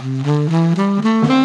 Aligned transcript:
Om 0.00 1.37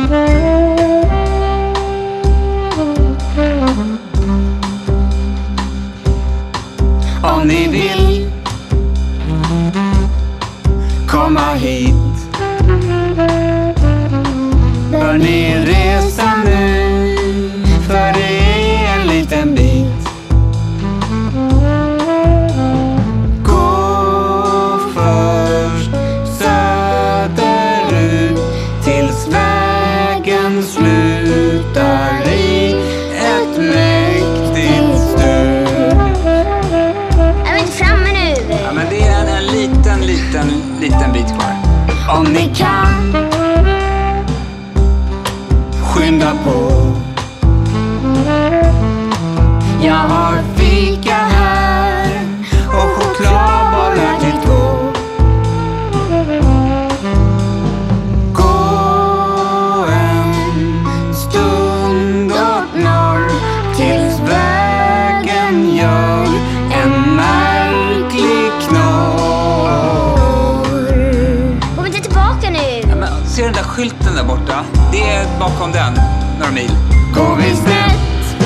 borta? 74.36 74.66
Det 74.92 75.02
är 75.02 75.39
bakom 75.39 75.72
den, 75.72 75.94
några 76.39 76.52
mil. 76.52 76.72
Går 77.16 77.36
vi 77.36 77.56
snett, 77.56 78.38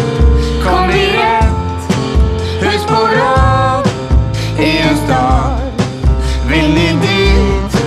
kom 0.63 0.87
vi 0.87 1.07
rätt. 1.07 1.91
Hus 2.61 2.85
på 2.85 2.93
rad 2.93 3.87
i 4.59 4.77
en 4.77 4.97
stad. 4.97 5.59
Vill 6.49 6.73
ni 6.73 6.87
dit, 7.01 7.81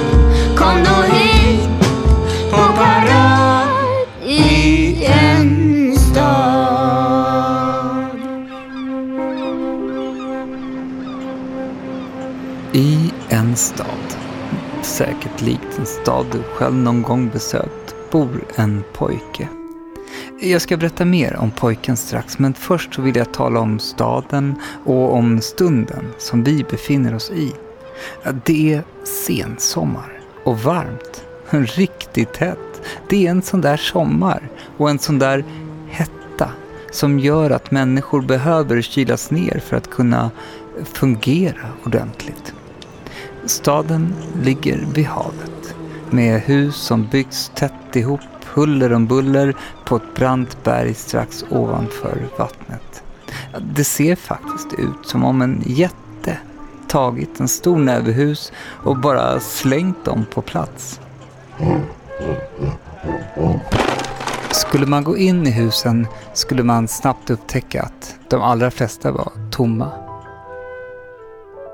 kom 0.56 0.84
då 0.84 1.14
hit. 1.14 1.68
På 2.50 2.56
parad 2.56 3.68
i 4.26 5.04
en 5.04 5.96
stad. 5.98 6.90
I 12.72 13.12
en 13.28 13.56
stad, 13.56 13.86
säkert 14.82 15.40
likt 15.40 15.78
en 15.78 15.86
stad 15.86 16.26
du 16.32 16.42
själv 16.42 16.74
någon 16.74 17.02
gång 17.02 17.28
besökt, 17.28 17.89
bor 18.10 18.44
en 18.56 18.84
pojke. 18.92 19.48
Jag 20.40 20.62
ska 20.62 20.76
berätta 20.76 21.04
mer 21.04 21.36
om 21.36 21.50
pojken 21.50 21.96
strax, 21.96 22.38
men 22.38 22.54
först 22.54 22.94
så 22.94 23.02
vill 23.02 23.16
jag 23.16 23.32
tala 23.32 23.60
om 23.60 23.78
staden 23.78 24.54
och 24.84 25.14
om 25.14 25.40
stunden 25.40 26.04
som 26.18 26.44
vi 26.44 26.64
befinner 26.70 27.14
oss 27.14 27.30
i. 27.30 27.52
Det 28.44 28.74
är 28.74 28.82
sensommar 29.26 30.20
och 30.44 30.58
varmt. 30.58 31.24
Riktigt 31.50 32.36
hett. 32.36 32.82
Det 33.08 33.26
är 33.26 33.30
en 33.30 33.42
sån 33.42 33.60
där 33.60 33.76
sommar 33.76 34.48
och 34.76 34.90
en 34.90 34.98
sån 34.98 35.18
där 35.18 35.44
hetta 35.88 36.48
som 36.90 37.18
gör 37.18 37.50
att 37.50 37.70
människor 37.70 38.22
behöver 38.22 38.82
kylas 38.82 39.30
ner 39.30 39.62
för 39.66 39.76
att 39.76 39.90
kunna 39.90 40.30
fungera 40.84 41.68
ordentligt. 41.84 42.54
Staden 43.44 44.14
ligger 44.42 44.86
vid 44.94 45.06
havet 45.06 45.74
med 46.12 46.40
hus 46.40 46.76
som 46.76 47.06
byggts 47.06 47.52
tätt 47.54 47.96
ihop 47.96 48.20
huller 48.54 48.92
om 48.92 49.06
buller 49.06 49.54
på 49.84 49.96
ett 49.96 50.14
brant 50.14 50.64
berg 50.64 50.94
strax 50.94 51.44
ovanför 51.50 52.28
vattnet. 52.38 53.02
Det 53.60 53.84
ser 53.84 54.16
faktiskt 54.16 54.72
ut 54.72 55.06
som 55.06 55.24
om 55.24 55.42
en 55.42 55.62
jätte 55.66 56.38
tagit 56.88 57.40
en 57.40 57.48
stor 57.48 57.78
näve 57.78 58.12
hus 58.12 58.52
och 58.84 58.96
bara 58.96 59.40
slängt 59.40 60.04
dem 60.04 60.26
på 60.34 60.42
plats. 60.42 61.00
Skulle 64.50 64.86
man 64.86 65.04
gå 65.04 65.16
in 65.16 65.46
i 65.46 65.50
husen 65.50 66.06
skulle 66.34 66.62
man 66.62 66.88
snabbt 66.88 67.30
upptäcka 67.30 67.82
att 67.82 68.16
de 68.28 68.42
allra 68.42 68.70
flesta 68.70 69.12
var 69.12 69.32
tomma. 69.50 69.92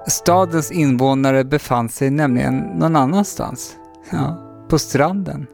Stadens 0.08 0.70
invånare 0.70 1.44
befann 1.44 1.88
sig 1.88 2.10
nämligen 2.10 2.58
någon 2.58 2.96
annanstans. 2.96 3.76
Ja, 4.11 4.39
på 4.69 4.78
stranden. 4.78 5.47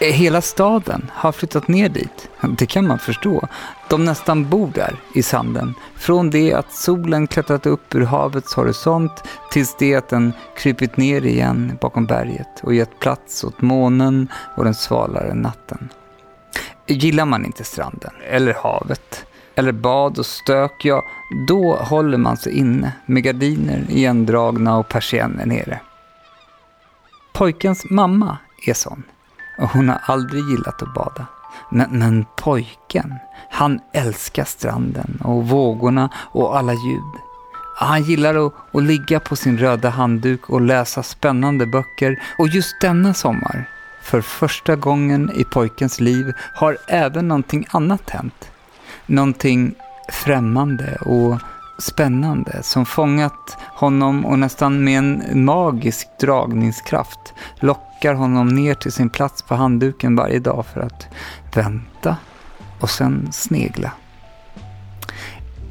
Eh, 0.00 0.12
hela 0.12 0.40
staden 0.40 1.10
har 1.14 1.32
flyttat 1.32 1.68
ner 1.68 1.88
dit. 1.88 2.28
Det 2.58 2.66
kan 2.66 2.86
man 2.86 2.98
förstå. 2.98 3.48
De 3.90 4.04
nästan 4.04 4.50
bor 4.50 4.70
där, 4.74 4.96
i 5.14 5.22
sanden. 5.22 5.74
Från 5.96 6.30
det 6.30 6.52
att 6.52 6.72
solen 6.72 7.26
klättrat 7.26 7.66
upp 7.66 7.94
ur 7.94 8.04
havets 8.04 8.54
horisont 8.54 9.22
tills 9.50 9.76
det 9.78 9.94
att 9.94 10.08
den 10.08 10.32
krypit 10.56 10.96
ner 10.96 11.26
igen 11.26 11.78
bakom 11.80 12.06
berget 12.06 12.60
och 12.62 12.74
gett 12.74 12.98
plats 12.98 13.44
åt 13.44 13.62
månen 13.62 14.28
och 14.56 14.64
den 14.64 14.74
svalare 14.74 15.34
natten. 15.34 15.88
Gillar 16.86 17.24
man 17.24 17.44
inte 17.46 17.64
stranden, 17.64 18.12
eller 18.30 18.54
havet, 18.54 19.26
eller 19.54 19.72
bad 19.72 20.18
och 20.18 20.26
stök, 20.26 20.84
ja, 20.84 21.04
då 21.48 21.76
håller 21.76 22.18
man 22.18 22.36
sig 22.36 22.52
inne 22.52 22.92
med 23.06 23.22
gardiner 23.22 23.84
igendragna 23.88 24.78
och 24.78 24.88
persienner 24.88 25.46
nere. 25.46 25.80
Pojkens 27.32 27.90
mamma 27.90 28.38
är 28.66 28.74
sån. 28.74 29.02
Och 29.58 29.68
hon 29.68 29.88
har 29.88 30.00
aldrig 30.02 30.44
gillat 30.44 30.82
att 30.82 30.94
bada. 30.94 31.26
Men, 31.70 31.98
men 31.98 32.26
pojken, 32.36 33.14
han 33.50 33.80
älskar 33.92 34.44
stranden 34.44 35.20
och 35.24 35.48
vågorna 35.48 36.10
och 36.14 36.58
alla 36.58 36.72
ljud. 36.72 37.20
Han 37.76 38.02
gillar 38.02 38.46
att, 38.46 38.52
att 38.72 38.82
ligga 38.82 39.20
på 39.20 39.36
sin 39.36 39.58
röda 39.58 39.88
handduk 39.88 40.50
och 40.50 40.60
läsa 40.60 41.02
spännande 41.02 41.66
böcker. 41.66 42.22
Och 42.38 42.48
just 42.48 42.80
denna 42.80 43.14
sommar, 43.14 43.68
för 44.02 44.20
första 44.20 44.76
gången 44.76 45.30
i 45.34 45.44
pojkens 45.44 46.00
liv, 46.00 46.32
har 46.54 46.78
även 46.86 47.28
någonting 47.28 47.66
annat 47.70 48.10
hänt. 48.10 48.49
Någonting 49.10 49.74
främmande 50.08 50.96
och 50.96 51.38
spännande 51.78 52.62
som 52.62 52.86
fångat 52.86 53.56
honom 53.74 54.26
och 54.26 54.38
nästan 54.38 54.84
med 54.84 54.98
en 54.98 55.44
magisk 55.44 56.08
dragningskraft 56.20 57.34
lockar 57.60 58.14
honom 58.14 58.48
ner 58.48 58.74
till 58.74 58.92
sin 58.92 59.10
plats 59.10 59.42
på 59.42 59.54
handduken 59.54 60.16
varje 60.16 60.38
dag 60.38 60.66
för 60.66 60.80
att 60.80 61.08
vänta 61.54 62.16
och 62.80 62.90
sen 62.90 63.28
snegla. 63.32 63.92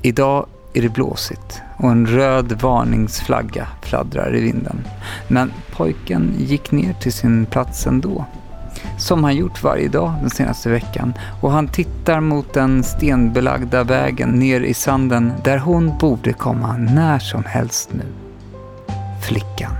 Idag 0.01 0.45
är 0.73 0.81
det 0.81 0.89
blåsigt 0.89 1.61
och 1.77 1.91
en 1.91 2.07
röd 2.07 2.61
varningsflagga 2.61 3.67
fladdrar 3.81 4.35
i 4.35 4.41
vinden. 4.41 4.81
Men 5.27 5.51
pojken 5.71 6.33
gick 6.38 6.71
ner 6.71 6.94
till 6.94 7.13
sin 7.13 7.45
plats 7.45 7.88
ändå 7.88 8.25
som 8.97 9.23
han 9.23 9.35
gjort 9.35 9.63
varje 9.63 9.88
dag 9.88 10.13
den 10.22 10.29
senaste 10.29 10.69
veckan 10.69 11.13
och 11.41 11.51
han 11.51 11.67
tittar 11.67 12.19
mot 12.19 12.53
den 12.53 12.84
stenbelagda 12.84 13.84
vägen 13.84 14.29
ner 14.29 14.62
i 14.62 14.73
sanden 14.73 15.34
där 15.44 15.57
hon 15.57 15.97
borde 15.97 16.34
komma 16.34 16.78
när 16.78 17.19
som 17.19 17.44
helst 17.44 17.89
nu. 17.94 18.06
Flickan. 19.21 19.71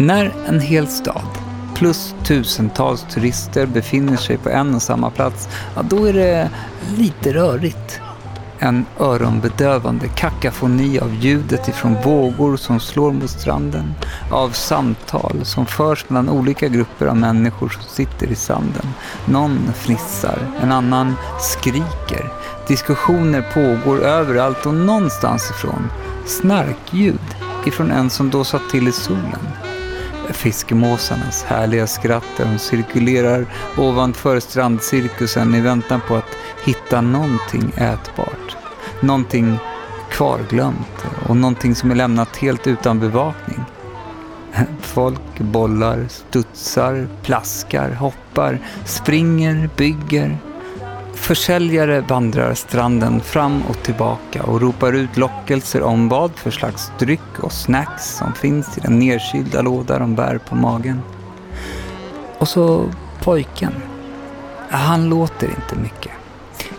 När 0.00 0.32
en 0.46 0.60
hel 0.60 0.86
stad 0.86 1.28
plus 1.74 2.14
tusentals 2.24 3.06
turister 3.14 3.66
befinner 3.66 4.16
sig 4.16 4.38
på 4.38 4.48
en 4.48 4.74
och 4.74 4.82
samma 4.82 5.10
plats, 5.10 5.48
ja, 5.74 5.82
då 5.82 6.04
är 6.04 6.12
det 6.12 6.50
lite 6.96 7.34
rörigt. 7.34 8.00
En 8.58 8.86
öronbedövande 9.00 10.08
kakafoni 10.08 10.98
av 10.98 11.14
ljudet 11.14 11.68
ifrån 11.68 11.96
vågor 12.04 12.56
som 12.56 12.80
slår 12.80 13.12
mot 13.12 13.30
stranden, 13.30 13.94
av 14.30 14.50
samtal 14.50 15.40
som 15.42 15.66
förs 15.66 16.08
mellan 16.08 16.28
olika 16.28 16.68
grupper 16.68 17.06
av 17.06 17.16
människor 17.16 17.68
som 17.68 17.82
sitter 17.82 18.26
i 18.26 18.34
sanden. 18.34 18.86
Någon 19.24 19.72
fnissar, 19.74 20.38
en 20.62 20.72
annan 20.72 21.14
skriker. 21.40 22.32
Diskussioner 22.68 23.46
pågår 23.54 24.00
överallt 24.00 24.66
och 24.66 24.74
någonstans 24.74 25.50
ifrån 25.50 25.90
snarkljud 26.26 27.36
ifrån 27.66 27.90
en 27.90 28.10
som 28.10 28.30
då 28.30 28.44
satt 28.44 28.70
till 28.70 28.88
i 28.88 28.92
solen. 28.92 29.67
Fiskemåsarnas 30.32 31.44
härliga 31.44 31.86
skratt 31.86 32.24
där 32.36 32.44
de 32.44 32.58
cirkulerar 32.58 33.46
ovanför 33.76 34.40
strandcirkusen 34.40 35.54
i 35.54 35.60
väntan 35.60 36.00
på 36.08 36.16
att 36.16 36.36
hitta 36.64 37.00
någonting 37.00 37.72
ätbart. 37.76 38.56
Någonting 39.00 39.58
kvarglömt 40.10 41.06
och 41.28 41.36
någonting 41.36 41.74
som 41.74 41.90
är 41.90 41.94
lämnat 41.94 42.36
helt 42.36 42.66
utan 42.66 43.00
bevakning. 43.00 43.60
Folk 44.80 45.38
bollar, 45.38 46.06
studsar, 46.08 47.08
plaskar, 47.22 47.90
hoppar, 47.90 48.58
springer, 48.84 49.70
bygger. 49.76 50.38
Försäljare 51.18 52.00
vandrar 52.00 52.54
stranden 52.54 53.20
fram 53.20 53.62
och 53.62 53.82
tillbaka 53.82 54.42
och 54.42 54.60
ropar 54.60 54.92
ut 54.92 55.16
lockelser 55.16 55.82
om 55.82 56.08
vad 56.08 56.30
för 56.36 56.50
slags 56.50 56.92
dryck 56.98 57.38
och 57.42 57.52
snacks 57.52 58.16
som 58.16 58.34
finns 58.34 58.78
i 58.78 58.80
den 58.80 58.98
nedkylda 58.98 59.62
låda 59.62 59.98
de 59.98 60.14
bär 60.14 60.38
på 60.38 60.54
magen. 60.54 61.02
Och 62.38 62.48
så 62.48 62.84
pojken. 63.22 63.72
Han 64.70 65.08
låter 65.08 65.46
inte 65.46 65.76
mycket. 65.82 66.12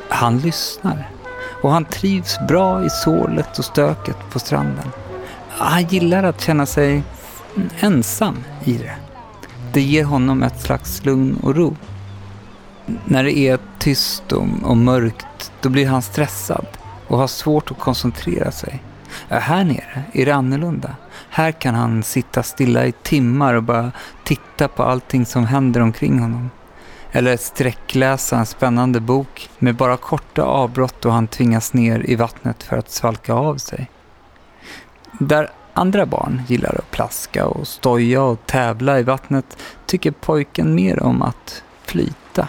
Han 0.10 0.40
lyssnar. 0.40 1.10
Och 1.62 1.72
han 1.72 1.86
trivs 1.86 2.38
bra 2.48 2.86
i 2.86 2.90
sålet 2.90 3.60
och 3.60 3.66
stöket 3.66 4.18
på 4.32 4.40
stranden. 4.40 4.88
Han 5.50 5.84
gillar 5.84 6.24
att 6.24 6.42
känna 6.42 6.66
sig 6.66 7.04
ensam 7.80 8.38
i 8.64 8.74
det. 8.74 8.96
Det 9.74 9.82
ger 9.82 10.04
honom 10.04 10.44
ett 10.44 10.62
slags 10.62 11.06
lugn 11.06 11.40
och 11.44 11.56
ro. 11.56 11.76
När 13.06 13.24
det 13.24 13.38
är 13.38 13.60
tyst 13.80 14.32
och, 14.64 14.78
mörkt, 14.78 15.52
då 15.62 15.70
blir 15.70 15.88
han 15.88 16.02
stressad 16.02 16.66
och 17.08 17.18
har 17.18 17.28
svårt 17.28 17.72
att 17.72 17.80
koncentrera 17.80 18.52
sig. 18.52 18.84
Här 19.30 19.64
nere 19.64 20.04
är 20.14 20.26
det 20.26 20.32
annorlunda. 20.32 20.96
Här 21.30 21.52
kan 21.52 21.76
han 21.76 22.04
sitta 22.04 22.44
stilla 22.44 22.86
i 22.86 22.92
timmar 22.92 23.54
och 23.54 23.64
bara 23.64 23.92
titta 24.24 24.68
på 24.68 24.84
allting 24.84 25.26
som 25.26 25.46
händer 25.46 25.82
omkring 25.82 26.20
honom. 26.20 26.50
Eller 27.12 27.38
sträckläsa 27.38 28.38
en 28.38 28.46
spännande 28.46 29.00
bok 29.00 29.50
med 29.60 29.76
bara 29.76 29.98
korta 29.98 30.44
avbrott 30.44 30.96
då 31.02 31.10
han 31.10 31.28
tvingas 31.28 31.74
ner 31.74 32.10
i 32.10 32.16
vattnet 32.16 32.64
för 32.64 32.78
att 32.78 32.92
svalka 32.92 33.34
av 33.34 33.58
sig. 33.58 33.90
Där 35.20 35.50
andra 35.74 36.06
barn 36.06 36.42
gillar 36.48 36.76
att 36.80 36.92
plaska 36.92 37.46
och 37.46 37.68
stoja 37.68 38.24
och 38.24 38.46
tävla 38.46 39.00
i 39.00 39.04
vattnet 39.04 39.58
tycker 39.86 40.12
pojken 40.12 40.76
mer 40.76 41.04
om 41.04 41.22
att 41.22 41.64
flyta. 41.82 42.48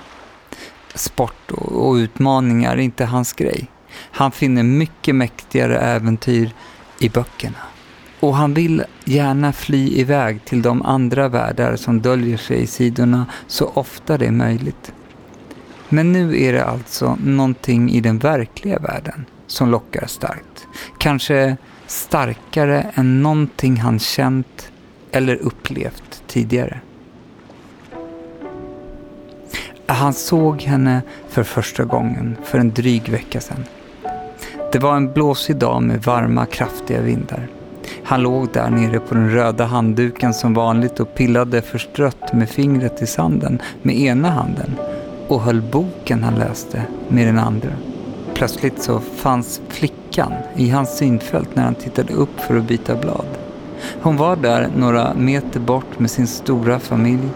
Sport 0.94 1.50
och 1.50 1.94
utmaningar 1.94 2.72
är 2.72 2.80
inte 2.80 3.04
hans 3.04 3.32
grej. 3.32 3.66
Han 4.10 4.32
finner 4.32 4.62
mycket 4.62 5.14
mäktigare 5.14 5.78
äventyr 5.78 6.50
i 6.98 7.08
böckerna. 7.08 7.58
Och 8.20 8.36
han 8.36 8.54
vill 8.54 8.84
gärna 9.04 9.52
fly 9.52 10.00
iväg 10.00 10.44
till 10.44 10.62
de 10.62 10.82
andra 10.82 11.28
världar 11.28 11.76
som 11.76 12.00
döljer 12.00 12.36
sig 12.36 12.62
i 12.62 12.66
sidorna 12.66 13.26
så 13.46 13.70
ofta 13.74 14.18
det 14.18 14.26
är 14.26 14.30
möjligt. 14.30 14.92
Men 15.88 16.12
nu 16.12 16.42
är 16.42 16.52
det 16.52 16.64
alltså 16.64 17.16
någonting 17.24 17.90
i 17.90 18.00
den 18.00 18.18
verkliga 18.18 18.78
världen 18.78 19.26
som 19.46 19.70
lockar 19.70 20.06
starkt. 20.06 20.66
Kanske 20.98 21.56
starkare 21.86 22.86
än 22.94 23.22
någonting 23.22 23.76
han 23.76 23.98
känt 23.98 24.72
eller 25.12 25.36
upplevt 25.36 26.22
tidigare. 26.26 26.80
Han 29.94 30.12
såg 30.12 30.62
henne 30.62 31.02
för 31.28 31.42
första 31.42 31.84
gången 31.84 32.36
för 32.44 32.58
en 32.58 32.70
dryg 32.70 33.08
vecka 33.08 33.40
sedan. 33.40 33.64
Det 34.72 34.78
var 34.78 34.96
en 34.96 35.12
blåsig 35.12 35.56
dag 35.56 35.82
med 35.82 36.02
varma, 36.02 36.46
kraftiga 36.46 37.00
vindar. 37.00 37.48
Han 38.04 38.22
låg 38.22 38.48
där 38.52 38.70
nere 38.70 39.00
på 39.00 39.14
den 39.14 39.30
röda 39.30 39.64
handduken 39.64 40.34
som 40.34 40.54
vanligt 40.54 41.00
och 41.00 41.14
pillade 41.14 41.62
förstrött 41.62 42.32
med 42.32 42.48
fingret 42.48 43.02
i 43.02 43.06
sanden 43.06 43.62
med 43.82 43.96
ena 43.96 44.30
handen 44.30 44.74
och 45.28 45.40
höll 45.40 45.62
boken 45.62 46.22
han 46.22 46.34
läste 46.34 46.82
med 47.08 47.26
den 47.26 47.38
andra. 47.38 47.72
Plötsligt 48.34 48.82
så 48.82 49.00
fanns 49.00 49.60
flickan 49.68 50.32
i 50.56 50.70
hans 50.70 50.96
synfält 50.96 51.56
när 51.56 51.62
han 51.62 51.74
tittade 51.74 52.12
upp 52.12 52.40
för 52.40 52.56
att 52.56 52.64
byta 52.64 52.96
blad. 52.96 53.26
Hon 54.02 54.16
var 54.16 54.36
där 54.36 54.68
några 54.76 55.14
meter 55.14 55.60
bort 55.60 55.98
med 55.98 56.10
sin 56.10 56.26
stora 56.26 56.78
familj. 56.78 57.28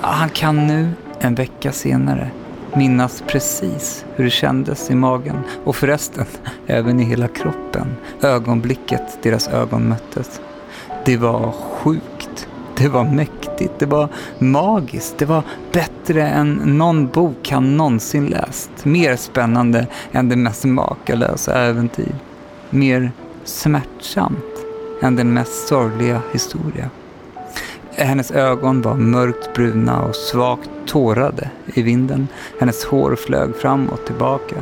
Ah, 0.00 0.12
han 0.12 0.28
kan 0.28 0.66
nu, 0.66 0.90
en 1.20 1.34
vecka 1.34 1.72
senare, 1.72 2.30
minnas 2.74 3.22
precis 3.26 4.04
hur 4.16 4.24
det 4.24 4.30
kändes 4.30 4.90
i 4.90 4.94
magen 4.94 5.36
och 5.64 5.76
förresten 5.76 6.24
även 6.66 7.00
i 7.00 7.04
hela 7.04 7.28
kroppen 7.28 7.96
ögonblicket 8.22 9.18
deras 9.22 9.48
ögon 9.48 9.88
möttes. 9.88 10.40
Det 11.04 11.16
var 11.16 11.52
sjukt. 11.52 12.48
Det 12.76 12.88
var 12.88 13.04
mäktigt. 13.04 13.78
Det 13.78 13.86
var 13.86 14.08
magiskt. 14.38 15.18
Det 15.18 15.24
var 15.24 15.42
bättre 15.72 16.28
än 16.28 16.52
någon 16.64 17.06
bok 17.06 17.48
han 17.50 17.76
någonsin 17.76 18.26
läst. 18.26 18.70
Mer 18.84 19.16
spännande 19.16 19.86
än 20.12 20.28
det 20.28 20.36
mest 20.36 20.64
makalösa 20.64 21.60
äventyr. 21.60 22.14
Mer 22.70 23.12
smärtsamt 23.44 24.44
än 25.02 25.16
den 25.16 25.34
mest 25.34 25.68
sorgliga 25.68 26.20
historia. 26.32 26.90
Hennes 28.00 28.30
ögon 28.30 28.82
var 28.82 28.94
mörkt 28.94 29.54
bruna 29.54 30.02
och 30.02 30.16
svagt 30.16 30.70
tårade 30.86 31.50
i 31.74 31.82
vinden. 31.82 32.28
Hennes 32.60 32.84
hår 32.84 33.16
flög 33.16 33.56
fram 33.56 33.88
och 33.88 34.04
tillbaka. 34.06 34.54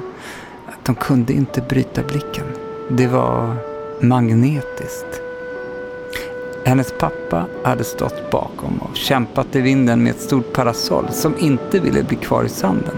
De 0.83 0.95
kunde 0.95 1.33
inte 1.33 1.61
bryta 1.61 2.03
blicken. 2.03 2.45
Det 2.89 3.07
var 3.07 3.57
magnetiskt. 4.01 5.21
Hennes 6.65 6.93
pappa 6.99 7.47
hade 7.65 7.85
stått 7.85 8.31
bakom 8.31 8.79
och 8.79 8.97
kämpat 8.97 9.57
i 9.57 9.61
vinden 9.61 10.03
med 10.03 10.11
ett 10.11 10.21
stort 10.21 10.53
parasoll 10.53 11.07
som 11.13 11.35
inte 11.39 11.81
ville 11.81 12.03
bli 12.03 12.17
kvar 12.17 12.45
i 12.45 12.49
sanden. 12.49 12.97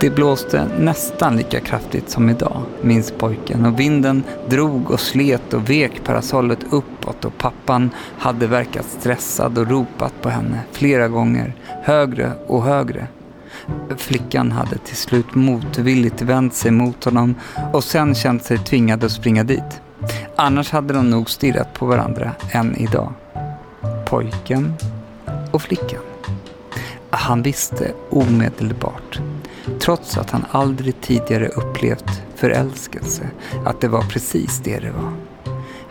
Det 0.00 0.10
blåste 0.10 0.66
nästan 0.78 1.36
lika 1.36 1.60
kraftigt 1.60 2.10
som 2.10 2.30
idag, 2.30 2.62
minns 2.82 3.10
pojken, 3.10 3.66
och 3.66 3.80
vinden 3.80 4.22
drog 4.48 4.90
och 4.90 5.00
slet 5.00 5.54
och 5.54 5.70
vek 5.70 6.04
parasollet 6.04 6.58
upp 6.70 6.93
uppåt 7.04 7.24
och 7.24 7.38
pappan 7.38 7.90
hade 8.18 8.46
verkat 8.46 8.86
stressad 8.86 9.58
och 9.58 9.70
ropat 9.70 10.22
på 10.22 10.28
henne 10.28 10.60
flera 10.72 11.08
gånger, 11.08 11.54
högre 11.82 12.32
och 12.46 12.62
högre. 12.62 13.06
Flickan 13.96 14.52
hade 14.52 14.78
till 14.78 14.96
slut 14.96 15.34
motvilligt 15.34 16.22
vänt 16.22 16.54
sig 16.54 16.70
mot 16.70 17.04
honom 17.04 17.34
och 17.72 17.84
sen 17.84 18.14
känt 18.14 18.44
sig 18.44 18.58
tvingad 18.58 19.04
att 19.04 19.12
springa 19.12 19.44
dit. 19.44 19.80
Annars 20.36 20.70
hade 20.70 20.94
de 20.94 21.10
nog 21.10 21.30
stirrat 21.30 21.72
på 21.74 21.86
varandra 21.86 22.32
än 22.50 22.76
idag. 22.76 23.12
Pojken 24.06 24.74
och 25.50 25.62
flickan. 25.62 26.02
Han 27.10 27.42
visste 27.42 27.92
omedelbart 28.10 29.20
trots 29.80 30.18
att 30.18 30.30
han 30.30 30.44
aldrig 30.50 31.00
tidigare 31.00 31.48
upplevt 31.48 32.22
förälskelse, 32.34 33.30
att 33.64 33.80
det 33.80 33.88
var 33.88 34.02
precis 34.02 34.60
det 34.64 34.78
det 34.78 34.90
var. 34.90 35.12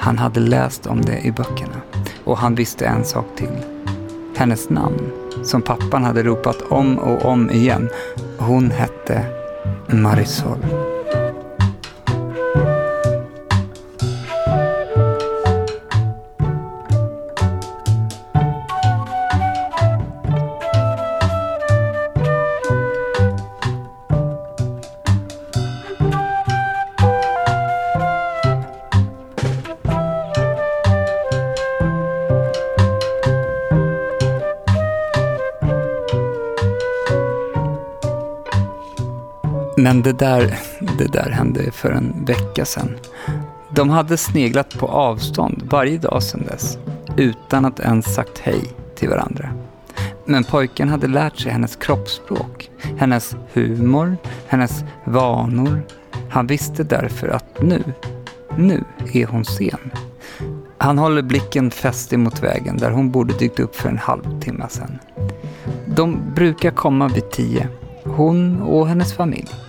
Han 0.04 0.18
hade 0.18 0.40
läst 0.40 0.86
om 0.86 1.02
det 1.02 1.20
i 1.20 1.32
böckerna 1.32 1.82
och 2.24 2.38
han 2.38 2.56
visste 2.56 2.86
en 2.86 3.06
sak 3.06 3.26
till. 3.36 3.58
Hennes 4.36 4.70
namn, 4.70 5.12
som 5.44 5.62
pappan 5.62 6.04
hade 6.04 6.24
ropat 6.24 6.62
om 6.62 7.00
och 7.00 7.26
om 7.26 7.52
igen, 7.52 7.90
hon 8.38 8.72
hette 8.72 9.26
Marisol. 9.88 10.83
Men 39.78 40.02
det 40.02 40.14
där, 40.14 40.60
det 40.98 41.12
där 41.12 41.30
hände 41.30 41.72
för 41.72 41.92
en 41.92 42.26
vecka 42.26 42.66
sedan. 42.66 42.96
De 43.70 43.90
hade 43.90 44.18
sneglat 44.18 44.78
på 44.80 44.88
avstånd 44.88 45.64
varje 45.70 45.98
dag 45.98 46.24
sedan 46.24 46.44
dess, 46.48 46.78
utan 47.18 47.66
att 47.66 47.80
ens 47.80 48.16
sagt 48.16 48.40
hej 48.40 48.62
till 48.96 49.10
varandra. 49.10 49.50
Men 50.26 50.44
pojken 50.44 50.90
hade 50.90 51.08
lärt 51.08 51.40
sig 51.40 51.52
hennes 51.52 51.76
kroppsspråk, 51.76 52.70
hennes 52.98 53.36
humor, 53.54 54.18
hennes 54.48 54.84
vanor. 55.06 55.82
Han 56.30 56.48
visste 56.48 56.84
därför 56.84 57.28
att 57.28 57.62
nu, 57.62 57.84
nu 58.58 58.84
är 59.14 59.26
hon 59.26 59.46
sen. 59.46 59.92
Han 60.78 60.98
håller 60.98 61.22
blicken 61.22 61.72
fäst 61.72 62.14
emot 62.14 62.44
vägen 62.44 62.78
där 62.78 62.92
hon 62.92 63.12
borde 63.12 63.34
dykt 63.38 63.60
upp 63.60 63.76
för 63.76 63.90
en 63.90 63.98
halvtimme 63.98 64.66
sedan. 64.70 65.00
De 65.86 66.20
brukar 66.36 66.72
komma 66.72 67.08
vid 67.08 67.32
tio, 67.32 67.68
hon 68.04 68.62
och 68.62 68.88
hennes 68.88 69.14
familj. 69.14 69.63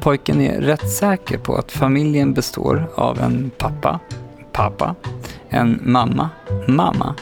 Pojken 0.00 0.40
är 0.40 0.60
rätt 0.60 0.90
säker 0.90 1.38
på 1.38 1.56
att 1.56 1.72
familjen 1.72 2.34
består 2.34 2.90
av 2.94 3.20
en 3.20 3.50
pappa, 3.58 4.00
pappa, 4.52 4.94
en 5.48 5.80
mamma, 5.82 6.30
mamma, 6.68 7.14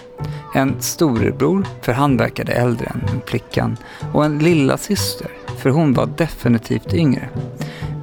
en 0.54 0.74
storebror, 0.80 1.66
för 1.82 1.92
han 1.92 2.16
verkade 2.16 2.52
äldre 2.52 2.86
än 2.86 3.20
flickan, 3.26 3.76
och 4.12 4.24
en 4.24 4.38
lilla 4.38 4.76
syster, 4.76 5.30
för 5.58 5.70
hon 5.70 5.92
var 5.92 6.06
definitivt 6.06 6.94
yngre. 6.94 7.28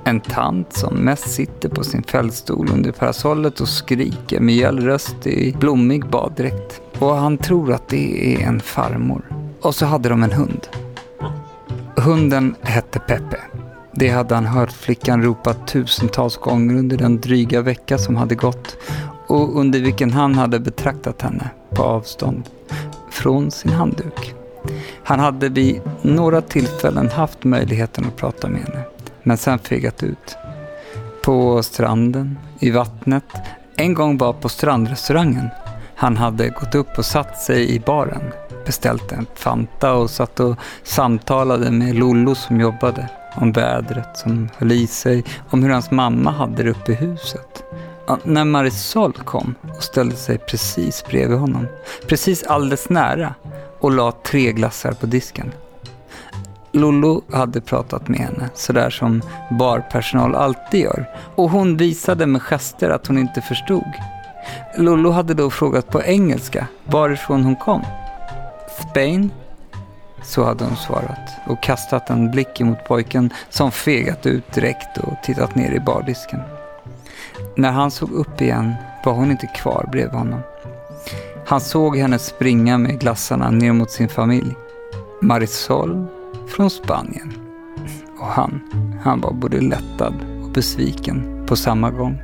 En 0.08 0.20
tant 0.20 0.74
som 0.74 0.96
mest 0.96 1.30
sitter 1.30 1.70
på 1.70 1.84
sin 1.84 2.04
fällstol 2.04 2.70
under 2.74 2.92
parasollet 2.92 3.60
och 3.60 3.68
skriker 3.68 4.40
med 4.40 4.56
gäll 4.56 4.80
röst 4.80 5.28
i 5.28 5.56
blommig 5.60 6.10
baddräkt. 6.10 6.82
Och 7.00 7.16
han 7.16 7.38
tror 7.38 7.74
att 7.74 7.88
det 7.88 8.36
är 8.36 8.48
en 8.48 8.60
farmor. 8.60 9.22
Och 9.62 9.76
så 9.76 9.86
hade 9.86 10.10
de 10.10 10.24
en 10.24 10.32
hund. 10.32 10.68
Hunden 11.96 12.56
hette 12.62 13.00
Peppe. 13.00 13.38
Det 13.98 14.10
hade 14.10 14.36
han 14.36 14.46
hört 14.46 14.72
flickan 14.72 15.24
ropa 15.24 15.54
tusentals 15.54 16.38
gånger 16.38 16.76
under 16.76 16.98
den 16.98 17.22
dryga 17.22 17.62
vecka 17.62 17.98
som 17.98 18.16
hade 18.16 18.36
gått 18.36 18.78
och 19.28 19.60
under 19.60 19.80
vilken 19.80 20.12
han 20.12 20.36
hade 20.36 20.60
betraktat 20.60 21.22
henne 21.22 21.50
på 21.70 21.84
avstånd 21.84 22.50
från 23.12 23.52
sin 23.52 23.72
handduk. 23.72 24.34
Han 25.04 25.20
hade 25.20 25.50
vid 25.50 25.82
några 26.02 26.42
tillfällen 26.42 27.10
haft 27.10 27.44
möjligheten 27.44 28.06
att 28.06 28.16
prata 28.16 28.48
med 28.48 28.62
henne, 28.62 28.84
men 29.24 29.38
sen 29.38 29.60
fegat 29.60 30.04
ut. 30.04 30.38
På 31.24 31.64
stranden, 31.64 32.38
i 32.60 32.72
vattnet, 32.72 33.24
en 33.76 33.94
gång 33.94 34.18
var 34.18 34.34
på 34.34 34.50
strandrestaurangen. 34.50 35.50
Han 35.96 36.18
hade 36.18 36.50
gått 36.50 36.76
upp 36.76 36.98
och 36.98 37.06
satt 37.06 37.42
sig 37.42 37.76
i 37.76 37.80
baren, 37.80 38.24
beställt 38.66 39.12
en 39.12 39.26
Fanta 39.36 39.94
och 39.94 40.10
satt 40.10 40.40
och 40.40 40.56
samtalade 40.84 41.72
med 41.72 41.96
Lollo 41.96 42.36
som 42.36 42.60
jobbade. 42.60 43.10
Om 43.36 43.52
vädret 43.52 44.18
som 44.18 44.50
höll 44.58 44.72
i 44.72 44.88
sig, 44.88 45.24
om 45.50 45.64
hur 45.64 45.70
hans 45.70 45.92
mamma 45.92 46.32
hade 46.32 46.64
det 46.64 46.70
uppe 46.70 46.92
i 46.92 46.96
huset. 46.96 47.64
När 48.24 48.46
Marisol 48.46 49.14
kom 49.14 49.56
och 49.78 49.84
ställde 49.84 50.16
sig 50.16 50.38
precis 50.38 51.06
bredvid 51.10 51.38
honom, 51.38 51.68
precis 52.08 52.44
alldeles 52.44 52.90
nära 52.90 53.36
och 53.80 53.92
la 53.92 54.12
tre 54.12 54.52
glassar 54.52 54.92
på 54.92 55.06
disken. 55.06 55.52
Lollo 56.72 57.22
hade 57.32 57.62
pratat 57.62 58.08
med 58.08 58.20
henne, 58.20 58.50
sådär 58.54 58.90
som 58.90 59.22
barpersonal 59.60 60.36
alltid 60.36 60.82
gör. 60.82 61.10
Och 61.36 61.50
hon 61.50 61.78
visade 61.78 62.26
med 62.26 62.42
gester 62.42 62.90
att 62.90 63.08
hon 63.08 63.18
inte 63.18 63.42
förstod. 63.42 63.92
Lollo 64.78 65.12
hade 65.12 65.34
då 65.34 65.50
frågat 65.50 65.90
på 65.90 66.04
engelska 66.04 66.68
varifrån 66.86 67.44
hon 67.44 67.56
kom. 67.56 67.86
Spain? 68.82 69.32
Så 70.24 70.44
hade 70.44 70.66
hon 70.66 70.76
svarat 70.76 71.30
och 71.48 71.64
kastat 71.64 72.10
en 72.10 72.32
blick 72.32 72.62
emot 72.62 72.86
pojken 72.88 73.34
som 73.50 73.72
fegat 73.72 74.26
ut 74.26 74.54
direkt 74.54 74.98
och 74.98 75.14
tittat 75.24 75.56
ner 75.56 75.72
i 75.72 75.80
bardisken. 75.80 76.40
När 77.56 77.72
han 77.72 77.92
såg 77.92 78.12
upp 78.12 78.42
igen 78.42 78.74
var 79.06 79.14
hon 79.14 79.32
inte 79.32 79.48
kvar 79.48 79.90
bredvid 79.92 80.20
honom. 80.20 80.40
Han 81.46 81.62
såg 81.62 81.98
henne 81.98 82.20
springa 82.20 82.78
med 82.78 83.00
glassarna 83.00 83.52
ner 83.52 83.74
mot 83.74 83.92
sin 83.92 84.10
familj. 84.10 84.56
Marisol 85.22 86.08
från 86.48 86.70
Spanien. 86.70 87.34
Och 88.20 88.28
han, 88.28 88.62
han 89.04 89.22
var 89.22 89.34
både 89.34 89.62
lättad 89.62 90.14
och 90.44 90.50
besviken 90.50 91.46
på 91.48 91.56
samma 91.56 91.92
gång. 91.92 92.22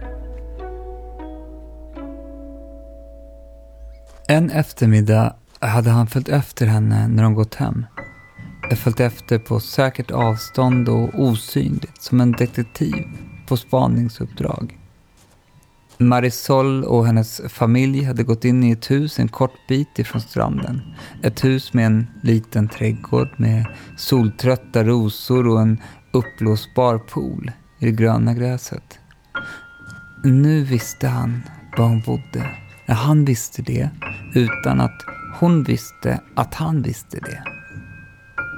En 4.27 4.50
eftermiddag 4.51 5.34
hade 5.61 5.89
han 5.89 6.07
följt 6.07 6.29
efter 6.29 6.65
henne 6.65 7.07
när 7.07 7.23
de 7.23 7.33
gått 7.33 7.55
hem. 7.55 7.85
Följt 8.75 8.99
efter 8.99 9.39
på 9.39 9.59
säkert 9.59 10.11
avstånd 10.11 10.89
och 10.89 11.19
osynligt 11.19 12.01
som 12.01 12.21
en 12.21 12.31
detektiv 12.31 13.05
på 13.47 13.57
spaningsuppdrag. 13.57 14.77
Marisol 15.97 16.83
och 16.83 17.05
hennes 17.05 17.41
familj 17.49 18.03
hade 18.03 18.23
gått 18.23 18.45
in 18.45 18.63
i 18.63 18.71
ett 18.71 18.91
hus 18.91 19.19
en 19.19 19.27
kort 19.27 19.67
bit 19.67 19.99
ifrån 19.99 20.21
stranden. 20.21 20.81
Ett 21.23 21.43
hus 21.43 21.73
med 21.73 21.85
en 21.85 22.07
liten 22.23 22.67
trädgård 22.67 23.29
med 23.37 23.65
soltrötta 23.97 24.83
rosor 24.83 25.47
och 25.47 25.61
en 25.61 25.81
uppblåsbar 26.11 26.97
pool 26.97 27.51
i 27.79 27.85
det 27.85 27.91
gröna 27.91 28.33
gräset. 28.33 28.99
Nu 30.23 30.63
visste 30.63 31.07
han 31.07 31.41
var 31.77 31.85
hon 31.85 32.01
bodde. 32.01 32.49
Han 32.87 33.25
visste 33.25 33.61
det 33.61 33.89
utan 34.33 34.81
att 34.81 35.10
hon 35.41 35.63
visste 35.63 36.19
att 36.36 36.53
han 36.53 36.81
visste 36.81 37.19
det. 37.19 37.43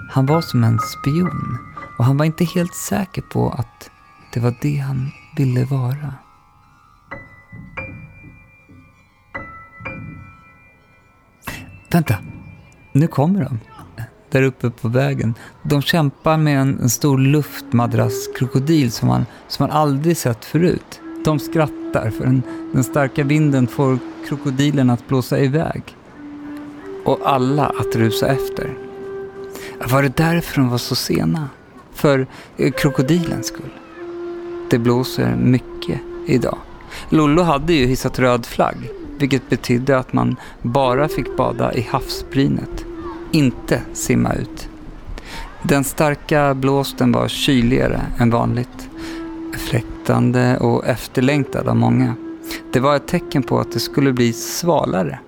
Han 0.09 0.25
var 0.25 0.41
som 0.41 0.63
en 0.63 0.79
spion 0.79 1.57
och 1.97 2.05
han 2.05 2.17
var 2.17 2.25
inte 2.25 2.45
helt 2.45 2.75
säker 2.75 3.21
på 3.21 3.49
att 3.49 3.89
det 4.33 4.39
var 4.39 4.55
det 4.61 4.77
han 4.77 5.11
ville 5.37 5.65
vara. 5.65 6.13
Vänta, 11.91 12.15
nu 12.91 13.07
kommer 13.07 13.43
de. 13.43 13.59
Där 14.29 14.43
uppe 14.43 14.69
på 14.69 14.87
vägen. 14.87 15.33
De 15.63 15.81
kämpar 15.81 16.37
med 16.37 16.61
en, 16.61 16.79
en 16.79 16.89
stor 16.89 17.17
luftmadrasskrokodil 17.17 18.91
som 18.91 19.07
man, 19.07 19.25
som 19.47 19.67
man 19.67 19.77
aldrig 19.77 20.17
sett 20.17 20.45
förut. 20.45 21.01
De 21.25 21.39
skrattar 21.39 22.09
för 22.09 22.25
den, 22.25 22.43
den 22.73 22.83
starka 22.83 23.23
vinden 23.23 23.67
får 23.67 23.99
krokodilen 24.27 24.89
att 24.89 25.07
blåsa 25.07 25.39
iväg. 25.39 25.83
Och 27.03 27.19
alla 27.23 27.65
att 27.65 27.95
rusa 27.95 28.27
efter. 28.27 28.73
Var 29.91 30.03
det 30.03 30.17
därför 30.17 30.61
de 30.61 30.69
var 30.69 30.77
så 30.77 30.95
sena? 30.95 31.49
För 31.93 32.27
eh, 32.57 32.71
krokodilens 32.71 33.47
skull? 33.47 33.73
Det 34.69 34.79
blåser 34.79 35.35
mycket 35.35 35.99
idag. 36.25 36.57
Lollo 37.09 37.41
hade 37.41 37.73
ju 37.73 37.85
hissat 37.85 38.19
röd 38.19 38.45
flagg 38.45 38.89
vilket 39.17 39.49
betydde 39.49 39.97
att 39.97 40.13
man 40.13 40.35
bara 40.61 41.07
fick 41.07 41.37
bada 41.37 41.73
i 41.73 41.81
havsbrynet, 41.81 42.85
inte 43.31 43.81
simma 43.93 44.33
ut. 44.33 44.69
Den 45.63 45.83
starka 45.83 46.53
blåsten 46.53 47.11
var 47.11 47.27
kyligare 47.27 48.01
än 48.19 48.29
vanligt, 48.29 48.89
fläktande 49.57 50.57
och 50.57 50.87
efterlängtad 50.87 51.67
av 51.67 51.75
många. 51.75 52.15
Det 52.71 52.79
var 52.79 52.95
ett 52.95 53.07
tecken 53.07 53.43
på 53.43 53.59
att 53.59 53.71
det 53.71 53.79
skulle 53.79 54.13
bli 54.13 54.33
svalare. 54.33 55.19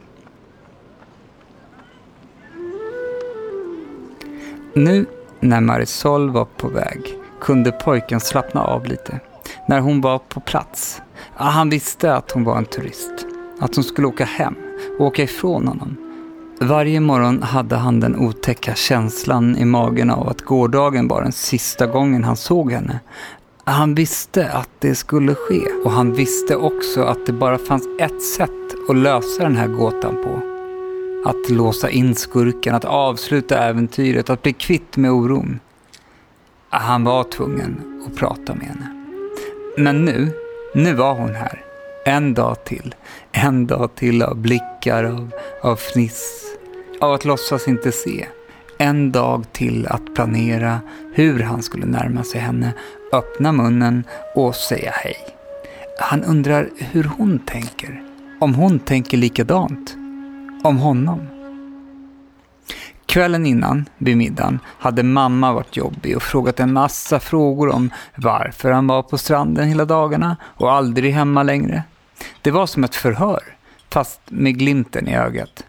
Nu 4.78 5.06
när 5.40 5.62
Marisol 5.62 6.30
var 6.30 6.46
på 6.46 6.68
väg 6.68 7.00
kunde 7.42 7.72
pojken 7.72 8.20
slappna 8.20 8.64
av 8.64 8.86
lite. 8.86 9.20
När 9.68 9.80
hon 9.80 10.02
var 10.02 10.20
på 10.20 10.40
plats. 10.40 11.02
Han 11.34 11.70
visste 11.70 12.16
att 12.16 12.32
hon 12.32 12.44
var 12.44 12.58
en 12.58 12.66
turist. 12.66 13.26
Att 13.60 13.76
hon 13.76 13.84
skulle 13.84 14.08
åka 14.08 14.26
hem 14.26 14.56
och 15.00 15.06
åka 15.06 15.24
ifrån 15.24 15.68
honom. 15.68 15.98
Varje 16.60 17.00
morgon 17.00 17.44
hade 17.44 17.76
han 17.76 18.00
den 18.00 18.16
otäcka 18.16 18.76
känslan 18.76 19.58
i 19.58 19.66
magen 19.66 20.10
av 20.10 20.30
att 20.30 20.42
gårdagen 20.42 21.08
var 21.08 21.22
den 21.22 21.32
sista 21.32 21.88
gången 21.88 22.24
han 22.24 22.38
såg 22.38 22.72
henne. 22.72 23.00
Han 23.64 23.96
visste 23.96 24.50
att 24.52 24.70
det 24.80 24.96
skulle 24.96 25.36
ske 25.36 25.62
och 25.86 25.92
han 25.92 26.14
visste 26.14 26.56
också 26.56 27.04
att 27.04 27.26
det 27.26 27.34
bara 27.34 27.58
fanns 27.58 27.84
ett 28.00 28.24
sätt 28.24 28.90
att 28.90 28.96
lösa 28.96 29.44
den 29.44 29.56
här 29.56 29.68
gåtan 29.68 30.16
på. 30.24 30.55
Att 31.26 31.50
låsa 31.50 31.90
in 31.90 32.16
skurken, 32.16 32.76
att 32.76 32.86
avsluta 32.86 33.58
äventyret, 33.58 34.30
att 34.30 34.42
bli 34.42 34.54
kvitt 34.54 34.98
med 34.98 35.12
oron. 35.12 35.60
Han 36.70 37.04
var 37.04 37.24
tvungen 37.24 38.04
att 38.08 38.16
prata 38.16 38.56
med 38.56 38.66
henne. 38.66 39.14
Men 39.78 40.06
nu, 40.06 40.32
nu 40.76 40.94
var 40.94 41.14
hon 41.14 41.36
här. 41.36 41.64
En 42.06 42.34
dag 42.34 42.66
till. 42.66 42.96
En 43.32 43.68
dag 43.68 43.96
till 43.96 44.22
av 44.24 44.38
blickar, 44.38 45.04
av, 45.04 45.32
av 45.62 45.76
fniss, 45.76 46.44
av 47.02 47.14
att 47.14 47.26
låtsas 47.26 47.68
inte 47.68 47.92
se. 47.92 48.28
En 48.78 49.12
dag 49.12 49.46
till 49.52 49.88
att 49.88 50.16
planera 50.16 50.80
hur 51.14 51.40
han 51.40 51.64
skulle 51.64 51.86
närma 51.86 52.24
sig 52.24 52.42
henne, 52.42 52.74
öppna 53.14 53.52
munnen 53.52 54.04
och 54.36 54.56
säga 54.56 54.92
hej. 54.92 55.18
Han 56.00 56.24
undrar 56.24 56.70
hur 56.78 57.04
hon 57.04 57.40
tänker. 57.40 58.04
Om 58.40 58.56
hon 58.56 58.80
tänker 58.80 59.18
likadant. 59.18 59.96
Om 60.66 60.78
honom. 60.78 61.28
Kvällen 63.06 63.46
innan, 63.46 63.90
vid 63.98 64.18
middagen, 64.18 64.60
hade 64.66 65.04
mamma 65.04 65.54
varit 65.54 65.78
jobbig 65.78 66.16
och 66.16 66.24
frågat 66.24 66.60
en 66.60 66.74
massa 66.74 67.20
frågor 67.20 67.70
om 67.70 67.90
varför 68.16 68.72
han 68.72 68.88
var 68.88 69.04
på 69.04 69.18
stranden 69.18 69.68
hela 69.68 69.86
dagarna 69.86 70.38
och 70.44 70.72
aldrig 70.72 71.14
hemma 71.14 71.44
längre. 71.44 71.84
Det 72.42 72.52
var 72.52 72.66
som 72.66 72.84
ett 72.84 72.96
förhör, 72.96 73.44
fast 73.90 74.22
med 74.26 74.58
glimten 74.58 75.08
i 75.08 75.16
ögat. 75.16 75.66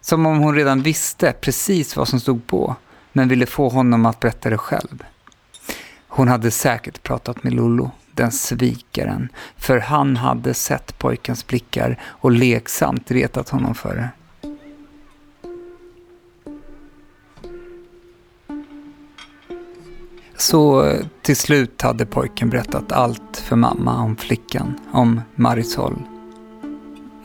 Som 0.00 0.26
om 0.26 0.38
hon 0.38 0.54
redan 0.54 0.82
visste 0.82 1.32
precis 1.32 1.96
vad 1.96 2.08
som 2.08 2.20
stod 2.20 2.46
på, 2.46 2.76
men 3.12 3.28
ville 3.28 3.46
få 3.46 3.68
honom 3.68 4.06
att 4.06 4.20
berätta 4.20 4.50
det 4.50 4.58
själv. 4.58 5.04
Hon 6.08 6.28
hade 6.28 6.50
säkert 6.50 7.02
pratat 7.02 7.42
med 7.42 7.52
Lollo, 7.52 7.90
den 8.12 8.32
svikaren, 8.32 9.28
för 9.56 9.78
han 9.78 10.16
hade 10.16 10.54
sett 10.54 10.98
pojkens 10.98 11.46
blickar 11.46 12.00
och 12.04 12.30
leksamt 12.30 13.10
retat 13.10 13.48
honom 13.48 13.74
för 13.74 13.94
det. 13.96 14.08
Så 20.42 20.92
till 21.22 21.36
slut 21.36 21.82
hade 21.82 22.06
pojken 22.06 22.50
berättat 22.50 22.92
allt 22.92 23.36
för 23.36 23.56
mamma 23.56 24.02
om 24.02 24.16
flickan, 24.16 24.80
om 24.92 25.20
Marisol. 25.34 25.94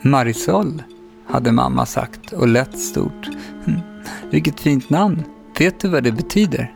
Marisol, 0.02 0.82
hade 1.26 1.52
mamma 1.52 1.86
sagt 1.86 2.32
och 2.32 2.48
lät 2.48 2.78
stort. 2.78 3.28
Hm, 3.64 3.80
vilket 4.30 4.60
fint 4.60 4.90
namn. 4.90 5.22
Vet 5.58 5.80
du 5.80 5.88
vad 5.88 6.02
det 6.02 6.12
betyder? 6.12 6.74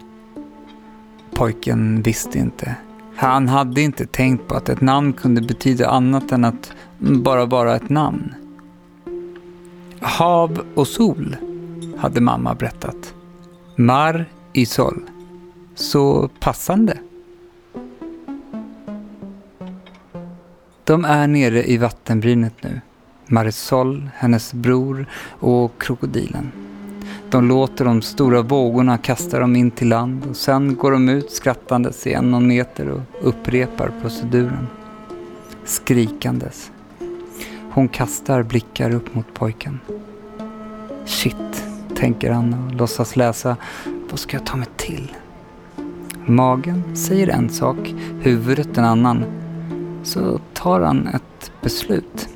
Pojken 1.35 2.03
visste 2.03 2.39
inte. 2.39 2.77
Han 3.17 3.49
hade 3.49 3.81
inte 3.81 4.07
tänkt 4.07 4.49
på 4.49 4.55
att 4.55 4.69
ett 4.69 4.81
namn 4.81 5.13
kunde 5.13 5.41
betyda 5.41 5.89
annat 5.89 6.33
än 6.33 6.45
att 6.45 6.73
bara 6.99 7.47
vara 7.47 7.77
ett 7.77 7.91
namn. 7.91 8.35
Hav 10.01 10.63
och 10.75 10.89
sol, 10.89 11.37
hade 11.99 12.21
mamma 12.21 12.55
berättat. 12.55 13.15
Mar 13.77 14.27
i 14.53 14.67
sol. 14.67 15.03
Så 15.75 16.29
passande. 16.41 16.99
De 20.85 21.05
är 21.05 21.27
nere 21.27 21.71
i 21.71 21.77
vattenbrynet 21.77 22.55
nu. 22.61 22.81
Marisol, 23.27 24.11
hennes 24.15 24.53
bror 24.53 25.07
och 25.39 25.73
krokodilen. 25.83 26.53
De 27.31 27.49
låter 27.49 27.85
de 27.85 28.03
stora 28.03 28.43
vågorna 28.43 28.99
kasta 28.99 29.39
dem 29.39 29.57
in 29.57 29.71
till 29.71 29.89
land 29.89 30.27
och 30.31 30.37
sen 30.37 30.77
går 30.77 30.93
de 30.93 31.09
ut 31.09 31.31
skrattandes 31.31 32.07
igen 32.07 32.31
någon 32.31 32.47
meter 32.47 32.89
och 32.89 33.01
upprepar 33.21 33.91
proceduren. 34.03 34.67
Skrikandes. 35.65 36.71
Hon 37.71 37.89
kastar 37.89 38.43
blickar 38.43 38.91
upp 38.91 39.15
mot 39.15 39.35
pojken. 39.35 39.81
Shit, 41.05 41.65
tänker 41.97 42.31
han 42.31 42.55
och 42.55 42.75
låtsas 42.75 43.17
läsa. 43.17 43.57
Vad 44.11 44.19
ska 44.19 44.37
jag 44.37 44.47
ta 44.47 44.57
mig 44.57 44.69
till? 44.77 45.13
Magen 46.27 46.97
säger 46.97 47.29
en 47.29 47.49
sak, 47.49 47.95
huvudet 48.21 48.79
en 48.79 48.85
annan. 48.85 49.25
Så 50.03 50.41
tar 50.53 50.81
han 50.81 51.07
ett 51.07 51.53
beslut. 51.63 52.29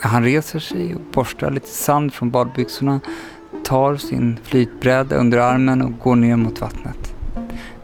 Han 0.00 0.24
reser 0.24 0.58
sig 0.58 0.94
och 0.94 1.00
borstar 1.12 1.50
lite 1.50 1.68
sand 1.68 2.12
från 2.12 2.30
badbyxorna, 2.30 3.00
tar 3.64 3.96
sin 3.96 4.38
flytbräda 4.42 5.16
under 5.16 5.38
armen 5.38 5.82
och 5.82 5.98
går 5.98 6.16
ner 6.16 6.36
mot 6.36 6.60
vattnet. 6.60 7.14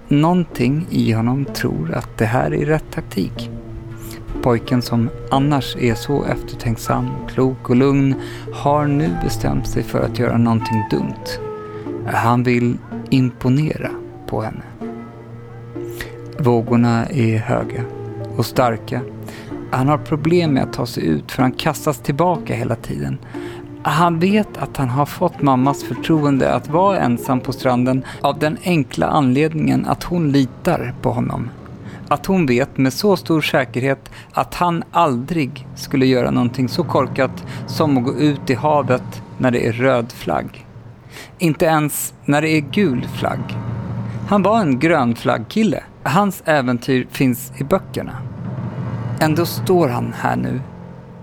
Någonting 0.08 0.86
i 0.90 1.12
honom 1.12 1.44
tror 1.44 1.94
att 1.94 2.18
det 2.18 2.25
här 2.25 2.54
är 2.54 2.66
rätt 2.66 2.90
taktik. 2.90 3.50
Pojken 4.42 4.82
som 4.82 5.10
annars 5.30 5.76
är 5.76 5.94
så 5.94 6.25
eftertänksam, 6.25 7.06
klok 7.28 7.70
och 7.70 7.76
lugn 7.76 8.14
har 8.52 8.86
nu 8.86 9.10
bestämt 9.22 9.68
sig 9.68 9.82
för 9.82 10.00
att 10.00 10.18
göra 10.18 10.38
någonting 10.38 10.82
dumt. 10.90 11.40
Han 12.06 12.42
vill 12.42 12.78
imponera 13.10 13.90
på 14.26 14.42
henne. 14.42 14.62
Vågorna 16.38 17.06
är 17.06 17.38
höga 17.38 17.84
och 18.36 18.46
starka. 18.46 19.00
Han 19.70 19.88
har 19.88 19.98
problem 19.98 20.52
med 20.52 20.62
att 20.62 20.72
ta 20.72 20.86
sig 20.86 21.06
ut 21.06 21.32
för 21.32 21.42
han 21.42 21.52
kastas 21.52 21.98
tillbaka 21.98 22.54
hela 22.54 22.74
tiden. 22.74 23.18
Han 23.82 24.18
vet 24.18 24.56
att 24.58 24.76
han 24.76 24.88
har 24.88 25.06
fått 25.06 25.42
mammas 25.42 25.84
förtroende 25.84 26.54
att 26.54 26.68
vara 26.68 26.98
ensam 26.98 27.40
på 27.40 27.52
stranden 27.52 28.04
av 28.20 28.38
den 28.38 28.58
enkla 28.64 29.06
anledningen 29.06 29.86
att 29.86 30.04
hon 30.04 30.32
litar 30.32 30.94
på 31.02 31.10
honom. 31.10 31.50
Att 32.08 32.26
hon 32.26 32.46
vet 32.46 32.78
med 32.78 32.92
så 32.92 33.16
stor 33.16 33.40
säkerhet 33.40 34.10
att 34.32 34.54
han 34.54 34.84
aldrig 34.90 35.66
skulle 35.74 36.06
göra 36.06 36.30
någonting 36.30 36.68
så 36.68 36.84
korkat 36.84 37.44
som 37.66 37.99
att 37.99 38.04
gå 38.04 38.14
ut 38.14 38.50
i 38.50 38.54
havet 38.54 39.22
när 39.38 39.50
det 39.50 39.66
är 39.66 39.72
röd 39.72 40.12
flagg. 40.12 40.66
Inte 41.38 41.64
ens 41.64 42.14
när 42.25 42.42
det 42.42 42.49
är 42.49 42.60
gul 42.60 43.06
flagg. 43.18 43.56
Han 44.28 44.43
var 44.43 44.60
en 44.60 44.78
grön 44.78 45.15
flaggkille. 45.15 45.82
Hans 46.02 46.43
äventyr 46.47 47.06
finns 47.10 47.52
i 47.56 47.65
böckerna. 47.65 48.12
Ändå 49.21 49.47
står 49.47 49.89
han 49.89 50.15
här 50.19 50.36
nu, 50.36 50.60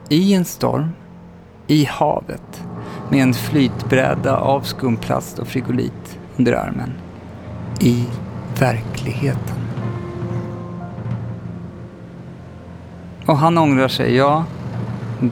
i 0.10 0.34
en 0.34 0.46
storm, 0.46 0.90
i 1.68 1.86
havet, 1.86 2.64
med 3.10 3.24
en 3.24 3.34
flytbräda 3.34 4.38
av 4.38 4.62
skumplast 4.62 5.40
och 5.40 5.48
frigolit 5.48 6.20
under 6.38 6.54
armen. 6.54 6.94
I 7.80 8.06
verkligheten. 8.60 9.58
Och 13.26 13.38
han 13.38 13.58
ångrar 13.58 13.88
sig, 13.88 14.16
ja, 14.16 14.46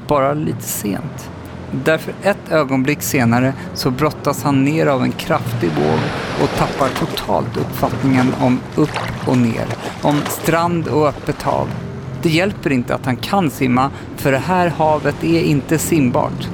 bara 0.08 0.34
lite 0.34 0.64
sent. 0.64 1.32
Därför 1.72 2.14
ett 2.24 2.52
ögonblick 2.52 3.02
senare 3.02 3.54
så 3.74 3.92
brottas 3.92 4.44
han 4.44 4.64
ner 4.64 4.88
av 4.88 5.04
en 5.04 5.12
kraftig 5.12 5.70
våg 5.70 6.00
och 6.44 6.58
tappar 6.58 6.90
totalt 6.90 7.58
uppfattningen 7.58 8.34
om 8.42 8.60
upp 8.76 9.28
och 9.28 9.38
ner, 9.38 9.66
om 10.02 10.22
strand 10.30 10.88
och 10.88 11.08
öppet 11.08 11.42
hav. 11.42 11.68
Det 12.22 12.30
hjälper 12.30 12.72
inte 12.72 12.96
att 12.96 13.06
han 13.06 13.16
kan 13.16 13.50
simma, 13.50 13.90
för 14.16 14.32
det 14.32 14.38
här 14.38 14.68
havet 14.68 15.24
är 15.24 15.42
inte 15.42 15.78
simbart. 15.78 16.48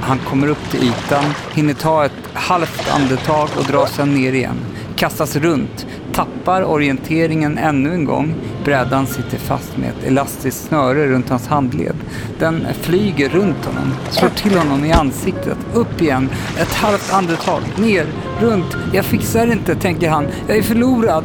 Han 0.00 0.18
kommer 0.18 0.48
upp 0.48 0.70
till 0.70 0.84
ytan, 0.84 1.24
hinner 1.54 1.74
ta 1.74 2.04
ett 2.04 2.12
halvt 2.34 2.90
andetag 2.94 3.48
och 3.58 3.64
drar 3.64 3.86
sedan 3.86 4.14
ner 4.14 4.32
igen. 4.32 4.56
Kastas 4.96 5.36
runt, 5.36 5.86
tappar 6.12 6.64
orienteringen 6.64 7.58
ännu 7.58 7.94
en 7.94 8.04
gång. 8.04 8.34
Brädan 8.64 9.06
sitter 9.06 9.38
fast 9.38 9.76
med 9.76 9.88
ett 9.88 10.04
elastiskt 10.04 10.68
snöre 10.68 11.06
runt 11.06 11.28
hans 11.28 11.46
handled. 11.46 11.96
Den 12.38 12.66
flyger 12.80 13.28
runt 13.28 13.64
honom, 13.64 13.94
slår 14.10 14.28
till 14.28 14.58
honom 14.58 14.84
i 14.84 14.92
ansiktet, 14.92 15.58
upp 15.74 16.02
igen, 16.02 16.30
ett 16.58 16.74
halvt 16.74 17.12
andetag, 17.12 17.60
ner, 17.78 18.06
runt. 18.40 18.76
Jag 18.92 19.04
fixar 19.04 19.46
det 19.46 19.52
inte, 19.52 19.74
tänker 19.74 20.08
han. 20.08 20.26
Jag 20.48 20.56
är 20.56 20.62
förlorad. 20.62 21.24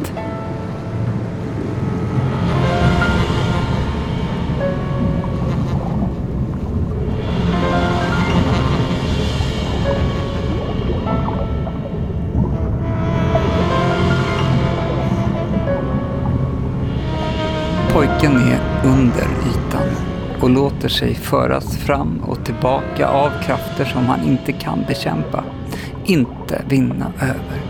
Pojken 17.98 18.36
är 18.36 18.60
under 18.84 19.28
ytan 19.48 19.88
och 20.40 20.50
låter 20.50 20.88
sig 20.88 21.14
föras 21.14 21.76
fram 21.76 22.20
och 22.26 22.44
tillbaka 22.44 23.08
av 23.08 23.30
krafter 23.42 23.84
som 23.84 24.06
han 24.06 24.22
inte 24.22 24.52
kan 24.52 24.84
bekämpa, 24.88 25.44
inte 26.04 26.62
vinna 26.68 27.12
över. 27.20 27.62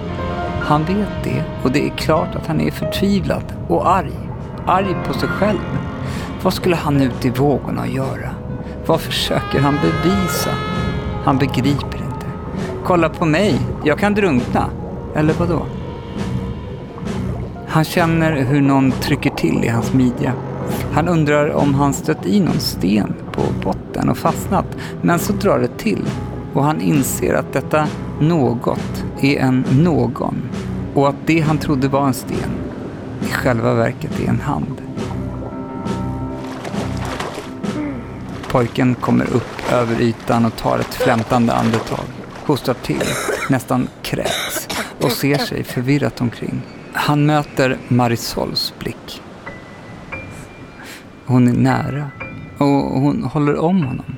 Han 0.61 0.85
vet 0.85 1.25
det 1.25 1.45
och 1.63 1.73
det 1.73 1.87
är 1.87 1.97
klart 1.97 2.35
att 2.35 2.47
han 2.47 2.61
är 2.61 2.71
förtvivlad 2.71 3.45
och 3.69 3.91
arg. 3.91 4.19
Arg 4.67 4.97
på 5.07 5.13
sig 5.13 5.29
själv. 5.29 5.79
Vad 6.43 6.55
skulle 6.55 6.77
han 6.77 7.01
ut 7.01 7.25
i 7.25 7.31
vågorna 7.31 7.87
göra? 7.87 8.31
Vad 8.87 9.01
försöker 9.01 9.61
han 9.61 9.75
bevisa? 9.83 10.51
Han 11.25 11.39
begriper 11.39 11.99
inte. 11.99 12.27
Kolla 12.85 13.09
på 13.09 13.25
mig, 13.25 13.61
jag 13.85 13.99
kan 13.99 14.15
drunkna. 14.15 14.71
Eller 15.15 15.35
vadå? 15.35 15.67
Han 17.79 17.85
känner 17.85 18.33
hur 18.33 18.61
någon 18.61 18.93
trycker 18.93 19.31
till 19.31 19.65
i 19.65 19.69
hans 19.69 19.93
midja. 19.93 20.33
Han 20.93 21.09
undrar 21.09 21.51
om 21.51 21.75
han 21.75 21.95
stött 21.95 22.27
i 22.27 22.41
någon 22.41 22.61
sten 22.61 23.15
på 23.33 23.43
botten 23.65 24.09
och 24.09 24.19
fastnat, 24.19 24.67
men 25.03 25.19
så 25.19 25.33
drar 25.33 25.59
det 25.59 25.79
till 25.79 26.05
och 26.55 26.65
han 26.65 26.81
inser 26.81 27.35
att 27.35 27.53
detta 27.53 27.89
något 28.21 29.05
är 29.21 29.39
en 29.39 29.65
någon 29.71 30.35
och 30.95 31.09
att 31.09 31.17
det 31.27 31.41
han 31.41 31.59
trodde 31.59 31.89
var 31.89 32.07
en 32.07 32.15
sten 32.15 32.51
i 33.23 33.33
själva 33.33 33.75
verket 33.75 34.21
är 34.21 34.29
en 34.29 34.41
hand. 34.41 34.83
Pojken 38.49 38.95
kommer 38.95 39.25
upp 39.25 39.73
över 39.73 40.01
ytan 40.01 40.45
och 40.45 40.57
tar 40.57 40.79
ett 40.79 40.95
flämtande 40.95 41.53
andetag, 41.53 42.05
hostar 42.47 42.75
till, 42.75 43.09
nästan 43.51 43.89
kräks 44.03 44.69
och 45.01 45.13
ser 45.13 45.39
sig 45.39 45.65
förvirrat 45.65 46.21
omkring. 46.21 46.63
Han 46.93 47.27
möter 47.27 47.79
Marisols 47.89 48.75
blick. 48.79 49.23
Hon 51.27 51.49
är 51.49 51.53
nära 51.53 52.11
och 52.59 52.67
hon 53.01 53.23
håller 53.23 53.57
om 53.57 53.83
honom. 53.83 54.17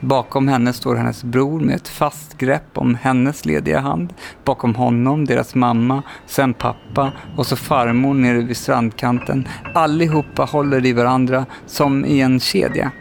Bakom 0.00 0.48
henne 0.48 0.72
står 0.72 0.96
hennes 0.96 1.24
bror 1.24 1.60
med 1.60 1.76
ett 1.76 1.88
fast 1.88 2.38
grepp 2.38 2.78
om 2.78 2.94
hennes 2.94 3.44
lediga 3.44 3.80
hand. 3.80 4.14
Bakom 4.44 4.74
honom 4.74 5.24
deras 5.24 5.54
mamma, 5.54 6.02
sen 6.26 6.54
pappa 6.54 7.12
och 7.36 7.46
så 7.46 7.56
farmor 7.56 8.14
nere 8.14 8.38
vid 8.38 8.56
strandkanten. 8.56 9.48
Allihopa 9.74 10.44
håller 10.44 10.86
i 10.86 10.92
varandra 10.92 11.46
som 11.66 12.04
i 12.04 12.20
en 12.20 12.40
kedja. 12.40 12.92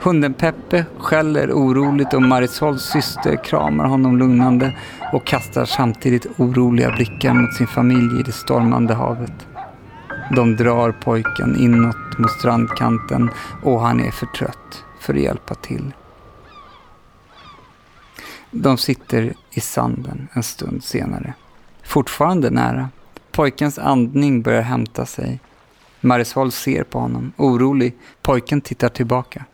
Hunden 0.00 0.34
Peppe 0.34 0.84
skäller 0.98 1.52
oroligt 1.52 2.14
och 2.14 2.22
Marisols 2.22 2.82
syster 2.82 3.44
kramar 3.44 3.84
honom 3.84 4.18
lugnande 4.18 4.76
och 5.12 5.26
kastar 5.26 5.64
samtidigt 5.64 6.26
oroliga 6.36 6.90
blickar 6.90 7.34
mot 7.34 7.54
sin 7.54 7.66
familj 7.66 8.20
i 8.20 8.22
det 8.22 8.32
stormande 8.32 8.94
havet. 8.94 9.46
De 10.34 10.56
drar 10.56 10.92
pojken 10.92 11.56
inåt 11.56 12.18
mot 12.18 12.30
strandkanten 12.30 13.30
och 13.62 13.80
han 13.80 14.00
är 14.00 14.10
för 14.10 14.26
trött 14.26 14.84
för 15.00 15.14
att 15.14 15.20
hjälpa 15.20 15.54
till. 15.54 15.92
De 18.50 18.78
sitter 18.78 19.34
i 19.50 19.60
sanden 19.60 20.28
en 20.32 20.42
stund 20.42 20.84
senare. 20.84 21.34
Fortfarande 21.84 22.50
nära. 22.50 22.88
Pojkens 23.32 23.78
andning 23.78 24.42
börjar 24.42 24.62
hämta 24.62 25.06
sig. 25.06 25.40
Marisol 26.00 26.52
ser 26.52 26.84
på 26.84 26.98
honom, 26.98 27.32
orolig. 27.36 27.96
Pojken 28.22 28.60
tittar 28.60 28.88
tillbaka. 28.88 29.44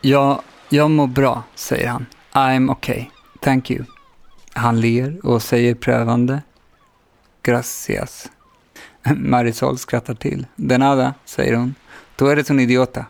Ja, 0.00 0.42
jag 0.68 0.90
mår 0.90 1.06
bra, 1.06 1.42
säger 1.54 1.88
han. 1.88 2.06
I'm 2.32 2.70
okay. 2.70 3.04
Thank 3.40 3.70
you. 3.70 3.84
Han 4.52 4.80
ler 4.80 5.26
och 5.26 5.42
säger 5.42 5.74
prövande. 5.74 6.42
Gracias. 7.42 8.30
Marisol 9.16 9.78
skrattar 9.78 10.14
till. 10.14 10.46
De 10.56 10.78
nada, 10.78 11.14
säger 11.24 11.56
hon. 11.56 11.74
Då 12.16 12.26
är 12.26 12.36
det 12.36 12.50
en 12.50 12.60
idiota. 12.60 13.04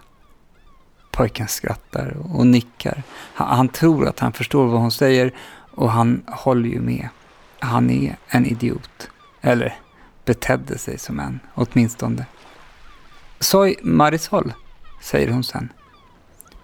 Pojken 1.11 1.49
skrattar 1.49 2.17
och 2.33 2.47
nickar. 2.47 3.03
Han, 3.35 3.57
han, 3.57 3.69
tror 3.69 4.09
att 4.09 4.19
han 4.19 4.33
förstår 4.33 4.67
vad 4.67 4.81
hon 4.81 4.91
säger 4.91 5.33
och 5.71 5.91
han 5.91 6.23
håller 6.27 6.69
ju 6.69 6.81
med. 6.81 7.09
Han 7.59 7.91
är 7.91 8.17
en 8.29 8.47
idiot. 8.47 9.11
Eller 9.41 9.79
betedde 10.25 10.79
sig 10.79 10.99
som 10.99 11.21
en, 11.21 11.41
åtminstone. 11.55 12.27
Soy 13.41 13.77
Marisol, 13.83 14.53
säger 15.03 15.31
hon 15.31 15.45
sen. 15.45 15.73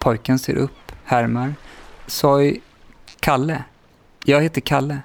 Pojken 0.03 0.39
ser 0.39 0.55
upp, 0.55 0.91
härmar. 1.03 1.55
Soy 2.07 2.61
Kalle. 3.19 3.63
Jag 4.25 4.41
heter 4.41 4.61
Kalle. 4.61 4.99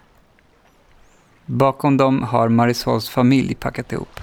Bakom 1.46 1.96
dem 1.96 2.22
har 2.22 2.48
Marisols 2.48 3.08
familj 3.08 3.54
packat 3.54 3.92
ihop. 3.92 4.20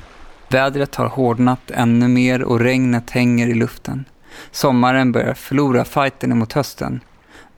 Vädret 0.49 0.95
har 0.95 1.05
hårdnat 1.05 1.71
ännu 1.71 2.07
mer 2.07 2.43
och 2.43 2.59
regnet 2.59 3.09
hänger 3.09 3.47
i 3.47 3.53
luften. 3.53 4.05
Sommaren 4.51 5.11
börjar 5.11 5.33
förlora 5.33 5.85
fighten 5.85 6.38
mot 6.38 6.53
hösten. 6.53 6.99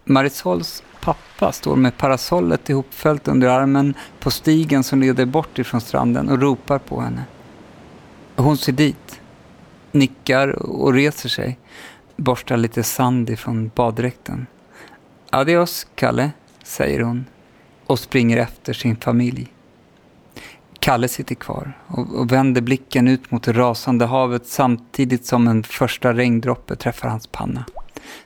Marisols 0.04 0.84
pappa 1.02 1.52
står 1.52 1.76
med 1.76 1.98
parasollet 1.98 2.70
ihopfällt 2.70 3.28
under 3.28 3.48
armen 3.48 3.94
på 4.20 4.32
stigen 4.32 4.84
som 4.84 5.02
leder 5.02 5.26
bort 5.26 5.60
ifrån 5.60 5.82
stranden 5.82 6.30
och 6.30 6.42
ropar 6.42 6.80
på 6.80 7.02
henne. 7.02 7.24
Hon 8.36 8.58
ser 8.58 8.72
dit, 8.72 9.22
nickar 9.92 10.48
och 10.50 10.94
reser 10.94 11.30
sig, 11.30 11.60
borstar 12.18 12.58
lite 12.58 12.84
sand 12.84 13.30
ifrån 13.30 13.72
baddräkten. 13.76 14.48
Adios, 15.30 15.88
Kalle, 15.96 16.32
säger 16.64 17.02
hon 17.02 17.26
och 17.86 18.00
springer 18.00 18.38
efter 18.38 18.74
sin 18.74 18.96
familj. 18.96 19.54
Kalle 20.80 21.08
sitter 21.08 21.36
kvar 21.36 21.78
och, 21.88 22.16
och 22.16 22.32
vänder 22.32 22.62
blicken 22.62 23.08
ut 23.08 23.32
mot 23.32 23.44
det 23.44 23.54
rasande 23.54 24.06
havet 24.06 24.48
samtidigt 24.48 25.26
som 25.26 25.48
en 25.48 25.64
första 25.64 26.14
regndroppe 26.14 26.76
träffar 26.76 27.10
hans 27.10 27.28
panna. 27.28 27.66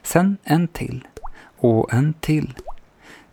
Sen 0.02 0.36
en 0.44 0.68
till 0.68 1.06
och 1.58 1.92
en 1.92 2.14
till. 2.20 2.54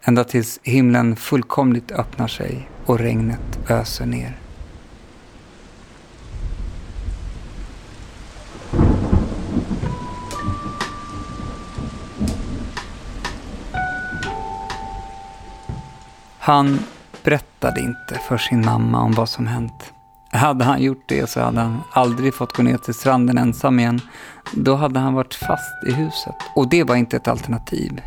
Ända 0.01 0.23
tills 0.23 0.59
himlen 0.63 1.15
fullkomligt 1.15 1.91
öppnar 1.91 2.27
sig 2.27 2.69
och 2.85 2.99
regnet 2.99 3.59
öser 3.69 4.05
ner. 4.05 4.48
Han 16.49 16.79
berättade 17.23 17.79
inte 17.79 18.19
för 18.27 18.37
sin 18.37 18.65
mamma 18.65 19.01
om 19.01 19.11
vad 19.11 19.29
som 19.29 19.47
hänt. 19.47 19.93
Hade 20.31 20.65
han 20.65 20.81
gjort 20.81 21.03
det 21.07 21.29
så 21.29 21.41
hade 21.41 21.61
han 21.61 21.81
aldrig 21.91 22.33
fått 22.33 22.53
gå 22.53 22.63
ner 22.63 22.77
till 22.77 22.93
stranden 22.93 23.37
ensam 23.37 23.79
igen. 23.79 24.01
Då 24.53 24.75
hade 24.75 24.99
han 24.99 25.13
varit 25.13 25.33
fast 25.33 25.83
i 25.87 25.91
huset. 25.91 26.35
Och 26.55 26.69
det 26.69 26.83
var 26.83 26.95
inte 26.95 27.17
ett 27.17 27.27
alternativ. 27.27 28.01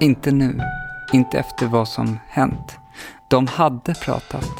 Inte 0.00 0.32
nu. 0.32 0.60
Inte 1.12 1.38
efter 1.38 1.66
vad 1.66 1.88
som 1.88 2.18
hänt. 2.28 2.78
De 3.28 3.46
hade 3.46 3.94
pratat. 3.94 4.50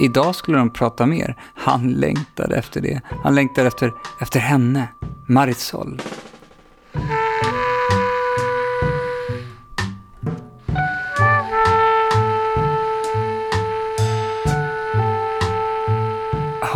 Idag 0.00 0.34
skulle 0.34 0.58
de 0.58 0.72
prata 0.72 1.06
mer. 1.06 1.36
Han 1.56 1.92
längtade 1.92 2.56
efter 2.56 2.80
det. 2.80 3.00
Han 3.22 3.34
längtade 3.34 3.68
efter, 3.68 3.92
efter 4.20 4.40
henne, 4.40 4.88
Marisol. 5.28 6.02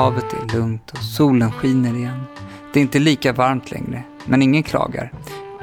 Havet 0.00 0.32
är 0.32 0.56
lugnt 0.56 0.90
och 0.90 0.98
solen 0.98 1.52
skiner 1.52 1.94
igen. 1.94 2.20
Det 2.72 2.80
är 2.80 2.82
inte 2.82 2.98
lika 2.98 3.32
varmt 3.32 3.70
längre, 3.70 4.02
men 4.26 4.42
ingen 4.42 4.62
klagar. 4.62 5.12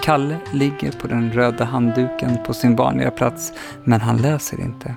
Kalle 0.01 0.37
ligger 0.51 0.91
på 0.91 1.07
den 1.07 1.31
röda 1.31 1.65
handduken 1.65 2.37
på 2.45 2.53
sin 2.53 2.75
vanliga 2.75 3.11
plats, 3.11 3.53
men 3.83 4.01
han 4.01 4.17
läser 4.17 4.61
inte. 4.61 4.95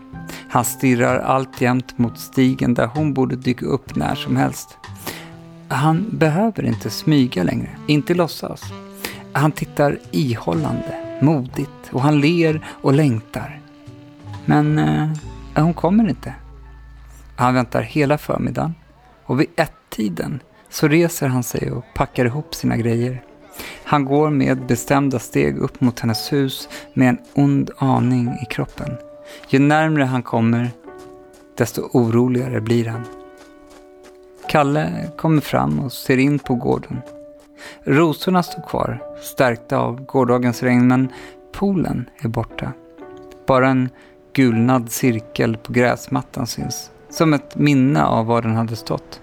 Han 0.48 0.64
stirrar 0.64 1.18
alltjämt 1.18 1.98
mot 1.98 2.18
stigen 2.18 2.74
där 2.74 2.86
hon 2.86 3.14
borde 3.14 3.36
dyka 3.36 3.66
upp 3.66 3.96
när 3.96 4.14
som 4.14 4.36
helst. 4.36 4.78
Han 5.68 6.06
behöver 6.10 6.64
inte 6.64 6.90
smyga 6.90 7.42
längre, 7.42 7.70
inte 7.86 8.14
låtsas. 8.14 8.62
Han 9.32 9.52
tittar 9.52 9.98
ihållande, 10.10 11.18
modigt 11.22 11.90
och 11.92 12.02
han 12.02 12.20
ler 12.20 12.66
och 12.82 12.92
längtar. 12.92 13.60
Men 14.44 14.78
eh, 14.78 15.08
hon 15.54 15.74
kommer 15.74 16.08
inte. 16.08 16.34
Han 17.36 17.54
väntar 17.54 17.82
hela 17.82 18.18
förmiddagen 18.18 18.74
och 19.30 19.40
vid 19.40 19.46
ett-tiden 19.56 20.42
så 20.68 20.88
reser 20.88 21.28
han 21.28 21.42
sig 21.42 21.70
och 21.72 21.84
packar 21.94 22.24
ihop 22.24 22.54
sina 22.54 22.76
grejer. 22.76 23.24
Han 23.84 24.04
går 24.04 24.30
med 24.30 24.66
bestämda 24.66 25.18
steg 25.18 25.58
upp 25.58 25.80
mot 25.80 26.00
hennes 26.00 26.32
hus 26.32 26.68
med 26.94 27.08
en 27.08 27.18
ond 27.34 27.70
aning 27.78 28.38
i 28.42 28.44
kroppen. 28.44 28.96
Ju 29.48 29.58
närmre 29.58 30.04
han 30.04 30.22
kommer, 30.22 30.70
desto 31.56 31.82
oroligare 31.92 32.60
blir 32.60 32.86
han. 32.86 33.04
Kalle 34.48 35.10
kommer 35.16 35.40
fram 35.40 35.80
och 35.80 35.92
ser 35.92 36.18
in 36.18 36.38
på 36.38 36.54
gården. 36.54 37.00
Rosorna 37.84 38.42
står 38.42 38.62
kvar, 38.62 39.02
stärkta 39.22 39.78
av 39.78 40.04
gårdagens 40.04 40.62
regn, 40.62 40.88
men 40.88 41.08
poolen 41.52 42.10
är 42.18 42.28
borta. 42.28 42.72
Bara 43.46 43.68
en 43.68 43.88
gulnad 44.32 44.90
cirkel 44.92 45.56
på 45.56 45.72
gräsmattan 45.72 46.46
syns. 46.46 46.90
Som 47.10 47.34
ett 47.34 47.56
minne 47.56 48.04
av 48.04 48.26
var 48.26 48.42
den 48.42 48.56
hade 48.56 48.76
stått. 48.76 49.20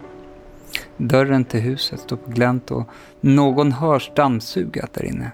Dörren 0.98 1.46
till 1.46 1.60
huset 1.60 2.00
står 2.00 2.18
på 2.18 2.32
glänt 2.32 2.72
och 2.72 2.90
någon 3.22 3.72
hörs 3.72 4.12
dammsuga 4.16 4.88
där 4.94 5.06
inne. 5.06 5.32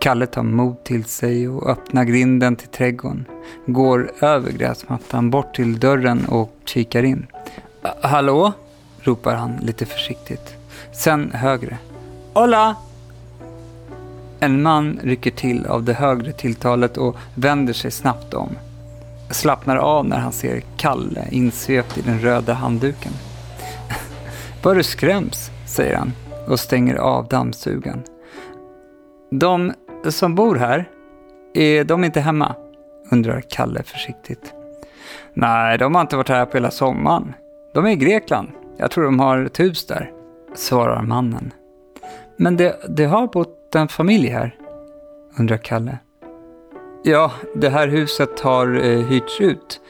Kalle 0.00 0.26
tar 0.26 0.42
mod 0.42 0.84
till 0.84 1.04
sig 1.04 1.48
och 1.48 1.70
öppnar 1.70 2.04
grinden 2.04 2.56
till 2.56 2.68
trädgården. 2.68 3.24
Går 3.66 4.10
över 4.20 4.52
gräsmattan 4.52 5.30
bort 5.30 5.54
till 5.54 5.80
dörren 5.80 6.26
och 6.28 6.56
kikar 6.64 7.02
in. 7.02 7.26
Hallå? 8.02 8.52
ropar 9.00 9.34
han 9.34 9.56
lite 9.62 9.86
försiktigt. 9.86 10.54
Sen 10.92 11.30
högre. 11.34 11.78
Hola! 12.32 12.76
En 14.40 14.62
man 14.62 14.98
rycker 15.02 15.30
till 15.30 15.66
av 15.66 15.84
det 15.84 15.94
högre 15.94 16.32
tilltalet 16.32 16.96
och 16.96 17.16
vänder 17.34 17.72
sig 17.72 17.90
snabbt 17.90 18.34
om 18.34 18.48
slappnar 19.30 19.76
av 19.76 20.06
när 20.06 20.18
han 20.18 20.32
ser 20.32 20.62
Kalle 20.76 21.28
insvept 21.30 21.98
i 21.98 22.00
den 22.00 22.20
röda 22.20 22.52
handduken. 22.52 23.12
Vad 24.62 24.76
du 24.76 24.82
skräms, 24.82 25.50
säger 25.66 25.96
han 25.96 26.12
och 26.48 26.60
stänger 26.60 26.94
av 26.94 27.28
dammsugan. 27.28 28.02
De 29.30 29.72
som 30.08 30.34
bor 30.34 30.56
här, 30.56 30.88
är 31.54 31.84
de 31.84 32.04
inte 32.04 32.20
hemma? 32.20 32.54
undrar 33.12 33.40
Kalle 33.40 33.82
försiktigt. 33.82 34.54
Nej, 35.34 35.78
de 35.78 35.94
har 35.94 36.02
inte 36.02 36.16
varit 36.16 36.28
här 36.28 36.46
på 36.46 36.56
hela 36.56 36.70
sommaren. 36.70 37.34
De 37.74 37.86
är 37.86 37.90
i 37.90 37.96
Grekland. 37.96 38.48
Jag 38.76 38.90
tror 38.90 39.04
de 39.04 39.20
har 39.20 39.44
ett 39.44 39.60
hus 39.60 39.86
där, 39.86 40.12
svarar 40.54 41.02
mannen. 41.02 41.52
Men 42.36 42.56
det, 42.56 42.76
det 42.88 43.04
har 43.04 43.26
bott 43.26 43.74
en 43.74 43.88
familj 43.88 44.28
här, 44.28 44.56
undrar 45.38 45.56
Kalle. 45.56 45.98
Ja, 47.02 47.32
det 47.54 47.68
här 47.68 47.88
huset 47.88 48.40
har 48.40 48.74
eh, 48.76 48.98
hyrts 48.98 49.40
ut. 49.40 49.80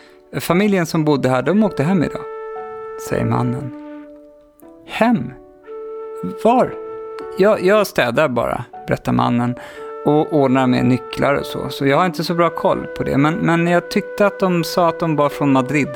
Familjen 0.40 0.86
som 0.86 1.04
bodde 1.04 1.28
här, 1.28 1.42
de 1.42 1.64
åkte 1.64 1.82
hem 1.82 2.02
idag, 2.02 2.22
säger 3.08 3.24
mannen. 3.24 3.72
Hem? 4.86 5.32
Var? 6.44 6.74
Jag, 7.38 7.62
jag 7.62 7.86
städar 7.86 8.28
bara, 8.28 8.64
berättar 8.86 9.12
mannen 9.12 9.54
och 10.06 10.32
ordnar 10.32 10.66
med 10.66 10.84
nycklar 10.84 11.34
och 11.34 11.46
så, 11.46 11.68
så 11.68 11.86
jag 11.86 11.96
har 11.96 12.06
inte 12.06 12.24
så 12.24 12.34
bra 12.34 12.50
koll 12.50 12.86
på 12.96 13.02
det. 13.02 13.18
Men, 13.18 13.34
men 13.34 13.66
jag 13.66 13.90
tyckte 13.90 14.26
att 14.26 14.40
de 14.40 14.64
sa 14.64 14.88
att 14.88 15.00
de 15.00 15.16
var 15.16 15.28
från 15.28 15.52
Madrid. 15.52 15.88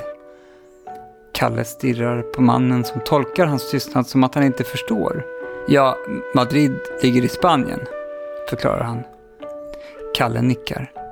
Kalle 1.33 1.65
stirrar 1.65 2.23
på 2.23 2.43
mannen 2.43 2.85
som 2.85 3.01
tolkar 3.01 3.47
hans 3.47 3.71
tystnad 3.71 4.07
som 4.07 4.25
att 4.25 4.35
han 4.35 4.45
inte 4.45 4.65
förstår. 4.65 5.25
Ja, 5.69 5.97
Madrid 6.35 6.79
ligger 7.03 7.23
i 7.23 7.29
Spanien. 7.29 7.81
förklarar 8.51 8.83
han. 8.83 9.03
Kalle 10.15 10.43
nickar. 10.43 11.04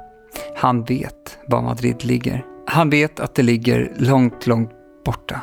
Han 0.56 0.84
vet 0.84 1.38
var 1.46 1.62
Madrid 1.62 2.04
ligger. 2.04 2.44
Han 2.66 2.90
vet 2.90 3.20
att 3.20 3.34
det 3.34 3.42
ligger 3.42 3.92
långt, 3.96 4.46
långt 4.46 4.70
borta. 5.04 5.40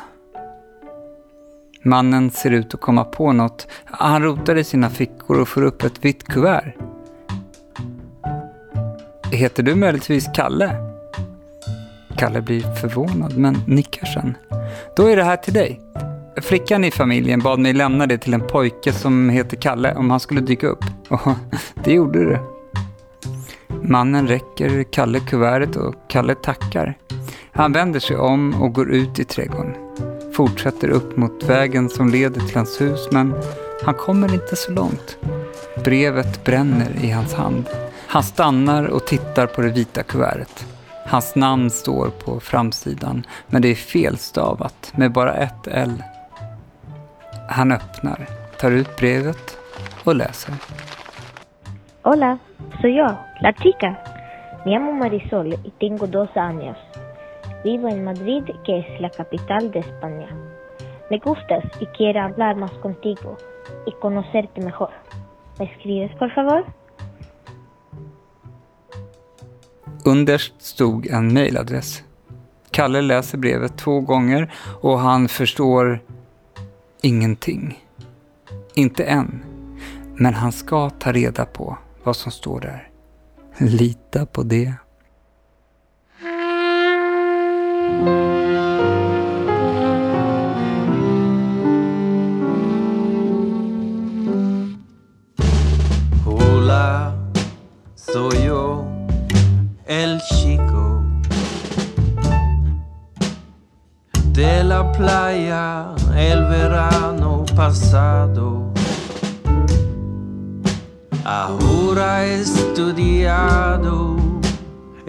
Mannen 1.82 2.30
ser 2.30 2.50
ut 2.50 2.74
att 2.74 2.80
komma 2.80 3.04
på 3.04 3.32
något. 3.32 3.66
Han 3.84 4.22
rotar 4.22 4.56
i 4.56 4.64
sina 4.64 4.90
fickor 4.90 5.40
och 5.40 5.48
får 5.48 5.62
upp 5.62 5.82
ett 5.82 6.04
vitt 6.04 6.24
kuvert. 6.24 6.74
Heter 9.32 9.62
du 9.62 9.74
möjligtvis 9.74 10.28
Kalle? 10.34 10.76
Kalle 12.16 12.42
blir 12.42 12.74
förvånad 12.74 13.38
men 13.38 13.56
nickar 13.66 14.06
sen. 14.06 14.36
Då 14.96 15.06
är 15.06 15.16
det 15.16 15.24
här 15.24 15.36
till 15.36 15.54
dig. 15.54 15.80
Flickan 16.42 16.84
i 16.84 16.90
familjen 16.90 17.40
bad 17.40 17.58
mig 17.58 17.72
lämna 17.72 18.06
det 18.06 18.18
till 18.18 18.34
en 18.34 18.46
pojke 18.46 18.92
som 18.92 19.28
heter 19.28 19.56
Kalle 19.56 19.94
om 19.94 20.10
han 20.10 20.20
skulle 20.20 20.40
dyka 20.40 20.66
upp. 20.66 20.84
Och 21.08 21.20
det 21.84 21.92
gjorde 21.92 22.24
det. 22.24 22.40
Mannen 23.82 24.28
räcker 24.28 24.82
Kalle 24.82 25.20
kuvertet 25.20 25.76
och 25.76 25.94
Kalle 26.08 26.34
tackar. 26.34 26.98
Han 27.52 27.72
vänder 27.72 28.00
sig 28.00 28.16
om 28.16 28.62
och 28.62 28.72
går 28.72 28.90
ut 28.90 29.18
i 29.18 29.24
trädgården. 29.24 29.74
Fortsätter 30.32 30.88
upp 30.88 31.16
mot 31.16 31.42
vägen 31.42 31.88
som 31.88 32.08
leder 32.08 32.40
till 32.40 32.56
hans 32.56 32.80
hus 32.80 33.08
men 33.12 33.34
han 33.82 33.94
kommer 33.94 34.34
inte 34.34 34.56
så 34.56 34.72
långt. 34.72 35.16
Brevet 35.84 36.44
bränner 36.44 36.90
i 37.02 37.10
hans 37.10 37.34
hand. 37.34 37.64
Han 38.06 38.22
stannar 38.22 38.84
och 38.84 39.06
tittar 39.06 39.46
på 39.46 39.62
det 39.62 39.68
vita 39.68 40.02
kuvertet. 40.02 40.66
Hans 41.06 41.34
namn 41.34 41.70
står 41.70 42.10
på 42.24 42.40
framsidan 42.40 43.26
men 43.46 43.62
det 43.62 43.68
är 43.68 43.74
felstavat 43.74 44.92
med 44.96 45.12
bara 45.12 45.34
ett 45.34 45.66
L. 45.66 46.02
Han 47.48 47.72
öppnar, 47.72 48.28
tar 48.60 48.70
ut 48.70 48.96
brevet 48.96 49.56
och 50.04 50.14
läser. 50.14 50.54
Hola, 52.02 52.38
soy 52.80 52.96
yo, 52.96 53.04
la 53.42 53.52
chica. 53.52 54.02
Me 54.64 54.72
llamo 54.72 54.92
Marisol 54.92 55.52
y 55.52 55.70
tengo 55.78 56.06
dos 56.06 56.34
años. 56.34 56.78
Vivo 57.62 57.88
en 57.88 58.04
Madrid, 58.04 58.42
que 58.64 58.78
es 58.78 59.00
la 59.02 59.10
capital 59.10 59.70
de 59.70 59.80
España. 59.80 60.28
Me 61.10 61.18
gustas 61.18 61.62
y 61.78 61.84
quiero 61.88 62.22
hablar 62.22 62.56
más 62.56 62.70
contigo 62.78 63.36
y 63.84 63.92
conocerte 64.00 64.62
mejor. 64.62 64.88
¿Me 65.58 65.66
escribes, 65.66 66.10
por 66.16 66.32
favor? 66.32 66.64
Underst 70.06 70.58
stod 70.62 71.06
en 71.06 71.34
mejladress. 71.34 72.02
Kalle 72.70 73.02
läser 73.02 73.38
brevet 73.38 73.76
två 73.76 74.00
gånger 74.00 74.50
och 74.80 74.98
han 74.98 75.28
förstår 75.28 76.00
ingenting. 77.02 77.84
Inte 78.74 79.04
än. 79.04 79.44
Men 80.16 80.34
han 80.34 80.52
ska 80.52 80.90
ta 80.90 81.12
reda 81.12 81.44
på 81.44 81.78
vad 82.02 82.16
som 82.16 82.32
står 82.32 82.60
där. 82.60 82.90
Lita 83.58 84.26
på 84.26 84.42
det. 84.42 84.74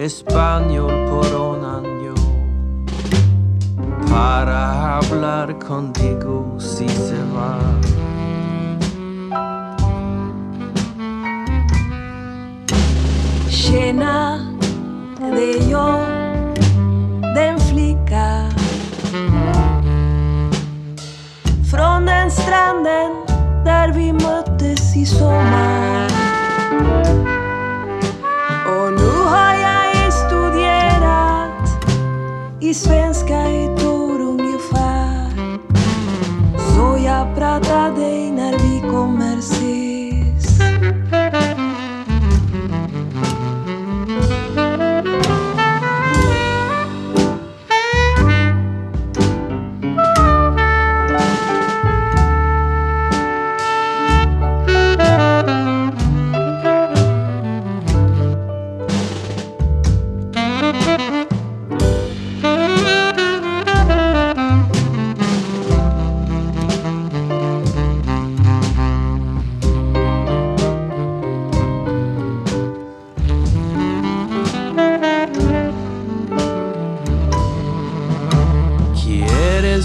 Español 0.02 0.92
por 1.12 1.28
un 1.36 1.64
año 1.64 2.16
para 4.10 4.98
hablar 4.98 5.60
contigo 5.60 6.01
svenska 32.74 33.41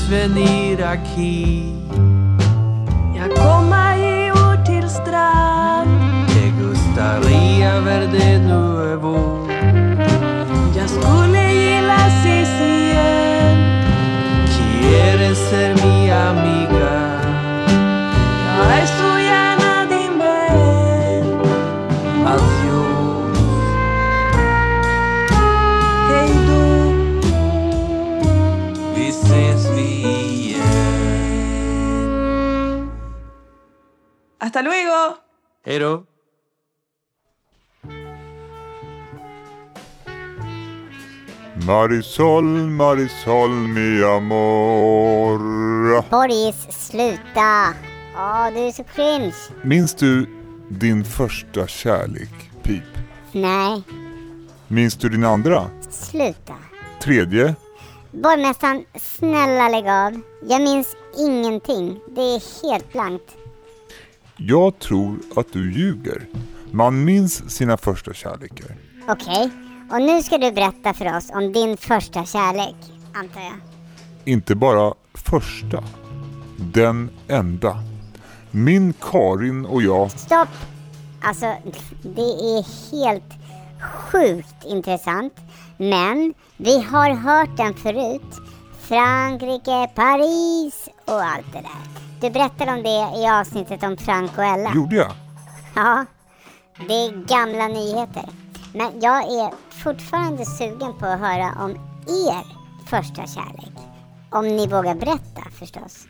venir 0.09 0.83
aquí? 0.85 1.75
Jag 3.17 3.31
kommer 3.37 3.97
i 3.99 4.31
år 4.33 4.65
till 4.65 4.89
strand 4.91 6.29
¿Te 6.29 6.51
gustaría 6.63 7.81
ver 7.81 8.07
de 8.13 8.39
nuevo? 8.39 9.46
Hasta 34.57 34.71
luego! 34.71 35.17
Hej 35.65 35.79
då. 35.79 36.05
Marisol, 41.67 42.45
Marisol, 42.71 43.51
mi 43.51 44.03
amor. 44.05 45.39
Boris, 46.11 46.67
sluta. 46.71 47.75
Åh, 48.17 48.49
du 48.55 48.59
är 48.61 48.73
så 48.73 48.85
cringe. 48.85 49.35
Minns 49.63 49.95
du 49.95 50.27
din 50.69 51.05
första 51.05 51.67
kärlek, 51.67 52.51
Pip? 52.63 52.83
Nej, 53.33 53.83
Minns 54.69 54.95
du 54.95 55.09
din 55.09 55.25
andra? 55.25 55.71
sluta. 55.91 56.55
Tredje? 57.03 57.55
Borgmästaren, 58.11 58.85
snälla 59.01 59.69
lägg 59.69 59.89
av. 59.89 60.21
Jag 60.49 60.63
minns 60.63 60.97
ingenting. 61.19 62.01
Det 62.15 62.21
är 62.21 62.63
helt 62.69 62.93
blankt. 62.93 63.37
Jag 64.37 64.79
tror 64.79 65.19
att 65.37 65.53
du 65.53 65.73
ljuger. 65.73 66.27
Man 66.71 67.05
minns 67.05 67.51
sina 67.51 67.77
första 67.77 68.15
kärlekar. 68.15 68.77
Okej, 69.09 69.51
och 69.91 70.03
nu 70.03 70.23
ska 70.23 70.39
du 70.39 70.53
berätta 70.53 70.95
för 70.95 71.17
oss 71.17 71.31
om 71.31 71.53
din 71.53 71.77
första 71.77 72.25
kärlek, 72.25 72.77
antar 73.15 73.41
jag. 73.41 73.55
Inte 74.25 74.55
bara 74.55 74.95
första. 75.15 75.85
Den 76.57 77.11
enda. 77.29 77.77
Min 78.51 78.93
Karin 79.01 79.67
och 79.67 79.83
jag 79.83 80.11
Stopp! 80.11 80.49
Alltså, 81.23 81.55
det 82.03 82.21
är 82.21 82.91
helt 82.93 83.33
sjukt 84.11 84.65
intressant. 84.65 85.35
Men 85.77 86.35
vi 86.57 86.81
har 86.81 87.11
hört 87.11 87.57
den 87.57 87.75
förut. 87.75 88.41
Frankrike, 88.81 89.91
Paris 89.95 90.89
och 91.05 91.25
allt 91.25 91.53
det 91.53 91.61
där. 91.61 92.06
Du 92.21 92.31
berättade 92.31 92.73
om 92.73 92.83
det 92.83 93.19
i 93.21 93.29
avsnittet 93.29 93.83
om 93.83 93.97
Frank 93.97 94.39
och 94.39 94.45
Ella. 94.45 94.75
gjorde 94.75 94.97
jag. 94.97 95.13
Ja. 95.75 96.05
Det 96.89 96.95
är 96.95 97.27
gamla 97.27 97.69
nyheter. 97.69 98.29
Men 98.75 99.01
jag 99.01 99.19
är 99.19 99.51
fortfarande 99.71 100.47
sugen 100.47 100.99
på 100.99 101.07
att 101.07 101.21
höra 101.21 101.53
om 101.65 101.71
er 102.07 102.47
första 102.87 103.27
kärlek. 103.27 103.73
Om 104.31 104.57
ni 104.57 104.67
vågar 104.67 104.95
berätta 104.95 105.43
förstås. 105.59 106.07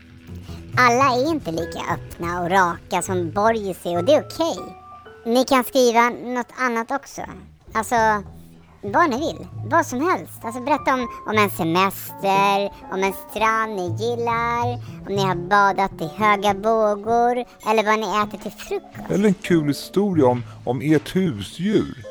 Alla 0.77 1.15
är 1.15 1.29
inte 1.29 1.51
lika 1.51 1.79
öppna 1.79 2.41
och 2.41 2.49
raka 2.49 3.01
som 3.01 3.31
Borgis 3.31 3.85
är 3.85 3.97
och 3.97 4.03
det 4.03 4.13
är 4.13 4.25
okej. 4.25 4.57
Ni 5.25 5.43
kan 5.45 5.63
skriva 5.63 6.09
något 6.09 6.51
annat 6.59 6.91
också. 6.91 7.21
Alltså, 7.73 7.95
vad 8.81 9.09
ni 9.09 9.17
vill. 9.17 9.47
Vad 9.69 9.85
som 9.85 10.01
helst. 10.01 10.33
Alltså 10.41 10.61
berätta 10.61 10.93
om, 10.93 11.07
om 11.27 11.37
en 11.37 11.49
semester, 11.49 12.71
om 12.93 13.03
en 13.03 13.13
strand 13.29 13.75
ni 13.75 13.95
gillar, 14.03 14.73
om 15.07 15.15
ni 15.15 15.21
har 15.21 15.35
badat 15.35 16.01
i 16.01 16.07
höga 16.17 16.53
vågor 16.53 17.45
eller 17.69 17.83
vad 17.83 17.99
ni 17.99 18.07
äter 18.23 18.37
till 18.37 18.51
frukost. 18.51 19.11
Eller 19.11 19.27
en 19.27 19.33
kul 19.33 19.67
historia 19.67 20.25
om, 20.27 20.43
om 20.65 20.81
ert 20.81 21.15
husdjur. 21.15 22.03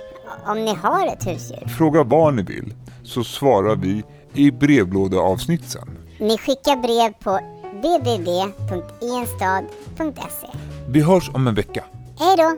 Om 0.46 0.64
ni 0.64 0.74
har 0.74 1.06
ett 1.06 1.26
husdjur. 1.26 1.68
Fråga 1.68 2.02
vad 2.02 2.34
ni 2.34 2.42
vill 2.42 2.74
så 3.02 3.24
svarar 3.24 3.76
vi 3.76 4.04
i 4.34 4.50
brevlådeavsnitt 4.50 5.70
sen. 5.70 5.98
Ni 6.20 6.38
skickar 6.38 6.76
brev 6.76 7.12
på 7.12 7.38
www.ienstad.se. 7.76 10.46
Vi 10.88 11.00
hörs 11.00 11.30
om 11.34 11.46
en 11.46 11.54
vecka. 11.54 11.84
Hej 12.18 12.36
då! 12.36 12.56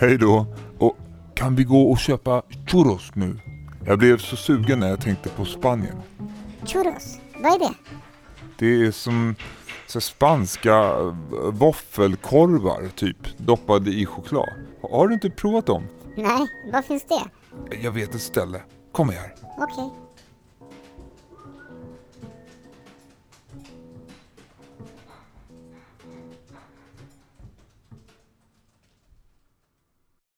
Hej 0.00 0.18
då! 0.18 0.46
Kan 1.42 1.56
vi 1.56 1.64
gå 1.64 1.90
och 1.90 1.98
köpa 1.98 2.42
churros 2.66 3.10
nu? 3.14 3.38
Jag 3.86 3.98
blev 3.98 4.18
så 4.18 4.36
sugen 4.36 4.80
när 4.80 4.88
jag 4.88 5.00
tänkte 5.00 5.28
på 5.28 5.44
Spanien. 5.44 5.96
Churros, 6.64 7.18
vad 7.42 7.54
är 7.54 7.58
det? 7.58 7.74
Det 8.58 8.86
är 8.86 8.90
som 8.90 9.34
så 9.86 10.00
spanska 10.00 10.74
eh, 10.74 11.14
våffelkorvar 11.52 12.88
typ, 12.94 13.38
doppade 13.38 13.90
i 13.90 14.06
choklad. 14.06 14.48
Har 14.90 15.08
du 15.08 15.14
inte 15.14 15.30
provat 15.30 15.66
dem? 15.66 15.82
Nej, 16.16 16.46
var 16.72 16.82
finns 16.82 17.04
det? 17.04 17.22
Jag 17.82 17.92
vet 17.92 18.14
ett 18.14 18.22
ställe. 18.22 18.60
Kom 18.92 19.08
här. 19.08 19.34
Okej. 19.58 19.90